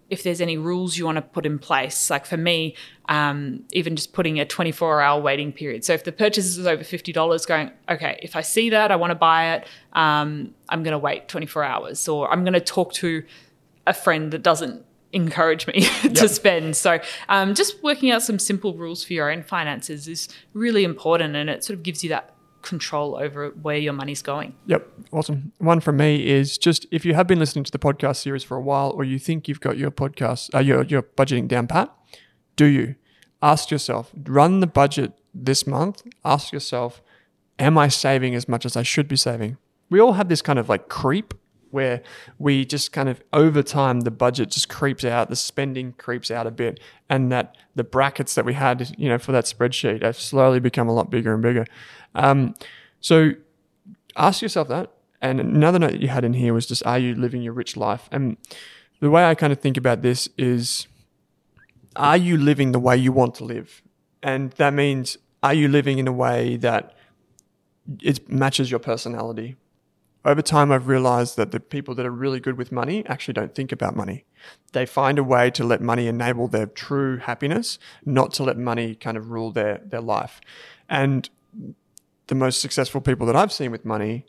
if 0.10 0.24
there's 0.24 0.41
any 0.41 0.58
rules 0.58 0.98
you 0.98 1.06
want 1.06 1.17
to 1.17 1.22
put 1.22 1.45
in 1.45 1.60
place. 1.60 2.10
Like 2.10 2.26
for 2.26 2.38
me, 2.38 2.76
um, 3.08 3.63
even 3.72 3.95
just 3.95 4.13
putting 4.13 4.39
a 4.39 4.45
24 4.45 5.02
hour 5.02 5.22
waiting 5.22 5.52
period. 5.52 5.86
So 5.86 5.93
if 5.93 6.04
the 6.04 6.12
purchase 6.12 6.58
is 6.58 6.65
over 6.65 6.84
$50, 6.84 7.48
going, 7.48 7.72
okay, 7.89 8.19
if 8.22 8.36
I 8.36 8.41
see 8.41 8.69
that, 8.72 8.91
I 8.91 8.95
want 8.95 9.12
to 9.12 9.15
buy 9.15 9.56
it, 9.56 9.67
um, 9.93 10.54
I'm 10.69 10.84
going 10.84 10.93
to 10.93 11.00
wait 11.00 11.28
24 11.28 11.63
hours 11.63 12.08
or 12.08 12.32
I'm 12.32 12.43
going 12.43 12.54
to 12.54 12.60
talk 12.60 12.93
to 12.93 13.24
a 13.86 13.93
friend 13.93 14.32
that 14.32 14.43
doesn't 14.43 14.86
encourage 15.12 15.67
me 15.67 15.82
to 16.13 16.28
spend. 16.30 16.76
So, 16.76 17.00
um, 17.28 17.56
just 17.56 17.82
working 17.84 18.12
out 18.12 18.22
some 18.22 18.39
simple 18.39 18.76
rules 18.76 19.04
for 19.04 19.13
your 19.13 19.32
own 19.32 19.43
finances 19.43 20.08
is 20.08 20.30
really 20.54 20.84
important, 20.84 21.36
and 21.36 21.50
it 21.50 21.63
sort 21.63 21.78
of 21.78 21.84
gives 21.84 22.04
you 22.04 22.10
that 22.10 22.36
control 22.62 23.17
over 23.17 23.50
where 23.50 23.78
your 23.78 23.93
money's 23.93 24.22
going. 24.22 24.56
Yep, 24.67 24.88
awesome. 25.12 25.52
One 25.58 25.80
from 25.80 25.98
me 25.98 26.28
is 26.28 26.58
just 26.58 26.86
if 26.91 27.06
you 27.06 27.13
have 27.13 27.28
been 27.28 27.39
listening 27.39 27.63
to 27.63 27.72
the 27.72 27.80
podcast 27.80 28.17
series 28.17 28.43
for 28.43 28.58
a 28.58 28.62
while, 28.62 28.91
or 28.91 29.04
you 29.04 29.19
think 29.19 29.48
you've 29.48 29.62
got 29.62 29.78
your 29.78 29.91
podcast, 29.91 30.54
uh, 30.54 30.60
your 30.60 30.84
your 30.84 31.04
budgeting 31.04 31.48
down 31.48 31.67
pat, 31.67 31.93
do 32.56 32.65
you? 32.65 32.95
Ask 33.41 33.72
yourself, 33.72 34.12
run 34.26 34.60
the 34.60 34.67
budget 34.67 35.13
this 35.34 35.65
month. 35.65 36.04
Ask 36.26 36.52
yourself, 36.52 37.02
am 37.58 37.78
I 37.78 37.88
saving 37.88 38.36
as 38.36 38.50
much 38.50 38.65
as 38.65 38.76
I 38.76 38.84
should 38.84 39.08
be 39.08 39.15
saving? 39.15 39.58
We 39.89 40.00
all 40.00 40.13
have 40.13 40.28
this 40.28 40.41
kind 40.41 40.60
of 40.60 40.67
like 40.67 40.89
creep 40.89 41.34
where 41.72 42.02
we 42.38 42.66
just 42.66 42.92
kind 42.92 43.10
of 43.10 43.22
over 43.34 43.64
time 43.64 44.02
the 44.02 44.12
budget 44.12 44.52
just 44.52 44.70
creeps 44.70 45.04
out, 45.06 45.30
the 45.30 45.36
spending 45.36 45.94
creeps 45.94 46.32
out 46.32 46.48
a 46.48 46.52
bit, 46.52 46.80
and 47.10 47.32
that 47.32 47.56
the 47.76 47.84
brackets 47.84 48.36
that 48.36 48.46
we 48.46 48.54
had, 48.54 48.94
you 48.98 49.10
know, 49.10 49.18
for 49.18 49.32
that 49.32 49.46
spreadsheet 49.46 50.04
have 50.04 50.20
slowly 50.20 50.60
become 50.60 50.88
a 50.88 50.94
lot 50.94 51.10
bigger 51.10 51.34
and 51.34 51.42
bigger. 51.42 51.66
Um, 52.16 52.56
so 53.00 53.32
ask 54.16 54.42
yourself 54.42 54.68
that. 54.70 54.92
And 55.22 55.40
another 55.40 55.80
note 55.80 55.92
that 55.92 56.02
you 56.02 56.08
had 56.08 56.24
in 56.24 56.34
here 56.34 56.54
was 56.54 56.66
just, 56.66 56.86
are 56.86 57.00
you 57.00 57.14
living 57.16 57.42
your 57.42 57.54
rich 57.54 57.76
life? 57.76 58.08
And 58.12 58.38
the 59.00 59.10
way 59.10 59.26
I 59.26 59.36
kind 59.36 59.52
of 59.52 59.60
think 59.60 59.78
about 59.78 60.02
this 60.02 60.30
is, 60.38 60.88
are 61.96 62.18
you 62.18 62.38
living 62.38 62.72
the 62.72 62.80
way 62.80 62.96
you 62.96 63.12
want 63.12 63.36
to 63.36 63.44
live? 63.44 63.82
And 64.24 64.52
that 64.52 64.74
means, 64.74 65.18
are 65.44 65.54
you 65.54 65.68
living 65.68 66.00
in 66.00 66.08
a 66.08 66.12
way 66.14 66.58
that 66.58 66.96
it 68.02 68.30
matches 68.30 68.70
your 68.70 68.80
personality? 68.80 69.56
Over 70.26 70.42
time, 70.42 70.72
I've 70.72 70.88
realized 70.88 71.38
that 71.38 71.52
the 71.52 71.60
people 71.60 71.96
that 71.96 72.06
are 72.06 72.12
really 72.12 72.42
good 72.42 72.58
with 72.58 72.72
money 72.72 73.06
actually 73.06 73.34
don't 73.36 73.56
think 73.56 73.72
about 73.72 73.96
money. 73.96 74.26
They 74.74 74.86
find 74.86 75.18
a 75.18 75.24
way 75.24 75.50
to 75.52 75.64
let 75.64 75.82
money 75.82 76.08
enable 76.08 76.48
their 76.48 76.66
true 76.66 77.18
happiness, 77.18 77.80
not 78.06 78.34
to 78.34 78.44
let 78.44 78.58
money 78.58 78.96
kind 78.96 79.16
of 79.16 79.32
rule 79.32 79.52
their, 79.52 79.82
their 79.86 80.02
life. 80.02 80.42
And 80.90 81.30
the 82.28 82.36
most 82.36 82.60
successful 82.60 83.00
people 83.00 83.26
that 83.28 83.36
I've 83.36 83.52
seen 83.52 83.72
with 83.72 83.86
money 83.86 84.26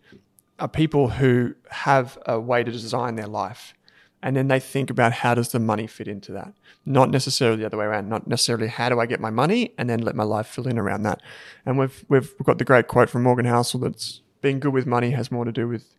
are 0.61 0.69
people 0.69 1.09
who 1.09 1.55
have 1.71 2.19
a 2.27 2.39
way 2.39 2.63
to 2.63 2.71
design 2.71 3.17
their 3.17 3.27
life. 3.27 3.75
And 4.23 4.37
then 4.37 4.49
they 4.49 4.61
think 4.61 4.91
about 4.91 5.13
how 5.13 5.35
does 5.35 5.51
the 5.51 5.59
money 5.59 5.87
fit 5.87 6.07
into 6.07 6.31
that? 6.33 6.53
Not 6.85 7.11
necessarily 7.11 7.59
the 7.59 7.67
other 7.67 7.79
way 7.79 7.87
around. 7.87 8.09
Not 8.09 8.27
necessarily 8.27 8.69
how 8.69 8.91
do 8.91 9.01
I 9.01 9.07
get 9.07 9.19
my 9.19 9.31
money 9.31 9.75
and 9.79 9.89
then 9.89 10.01
let 10.01 10.15
my 10.15 10.25
life 10.25 10.47
fill 10.47 10.69
in 10.69 10.79
around 10.79 11.03
that. 11.05 11.23
And 11.65 11.79
we've 11.79 12.05
we've 12.09 12.37
got 12.45 12.59
the 12.59 12.65
great 12.65 12.87
quote 12.87 13.09
from 13.09 13.23
Morgan 13.23 13.47
Housel 13.47 13.81
that's 13.81 14.21
being 14.41 14.61
good 14.61 14.73
with 14.73 14.87
money 14.87 15.11
has 15.11 15.31
more 15.31 15.45
to 15.45 15.53
do 15.53 15.69
with 15.69 15.95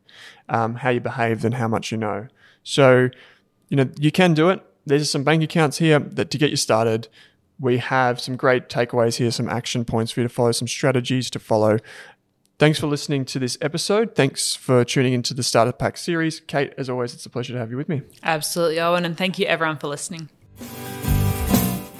um, 0.49 0.75
how 0.75 0.89
you 0.89 0.99
behave 0.99 1.41
than 1.41 1.53
how 1.53 1.67
much 1.67 1.91
you 1.91 1.97
know. 1.97 2.27
So, 2.63 3.09
you 3.69 3.77
know, 3.77 3.89
you 3.99 4.11
can 4.11 4.33
do 4.33 4.49
it. 4.49 4.63
There's 4.85 5.11
some 5.11 5.23
bank 5.23 5.43
accounts 5.43 5.77
here 5.77 5.99
that 5.99 6.31
to 6.31 6.37
get 6.37 6.49
you 6.49 6.55
started 6.55 7.07
we 7.61 7.77
have 7.77 8.19
some 8.19 8.35
great 8.35 8.67
takeaways 8.67 9.17
here, 9.17 9.31
some 9.31 9.47
action 9.47 9.85
points 9.85 10.11
for 10.11 10.21
you 10.21 10.27
to 10.27 10.33
follow, 10.33 10.51
some 10.51 10.67
strategies 10.67 11.29
to 11.29 11.39
follow. 11.39 11.77
Thanks 12.57 12.79
for 12.79 12.87
listening 12.87 13.23
to 13.25 13.39
this 13.39 13.57
episode. 13.61 14.15
Thanks 14.15 14.55
for 14.55 14.83
tuning 14.83 15.13
into 15.13 15.33
the 15.33 15.43
Starter 15.43 15.71
Pack 15.71 15.97
series. 15.97 16.41
Kate, 16.41 16.73
as 16.77 16.89
always, 16.89 17.13
it's 17.13 17.25
a 17.25 17.29
pleasure 17.29 17.53
to 17.53 17.59
have 17.59 17.71
you 17.71 17.77
with 17.77 17.87
me. 17.87 18.01
Absolutely, 18.23 18.79
Owen, 18.79 19.05
and 19.05 19.17
thank 19.17 19.39
you 19.39 19.45
everyone 19.45 19.77
for 19.77 19.87
listening. 19.87 20.29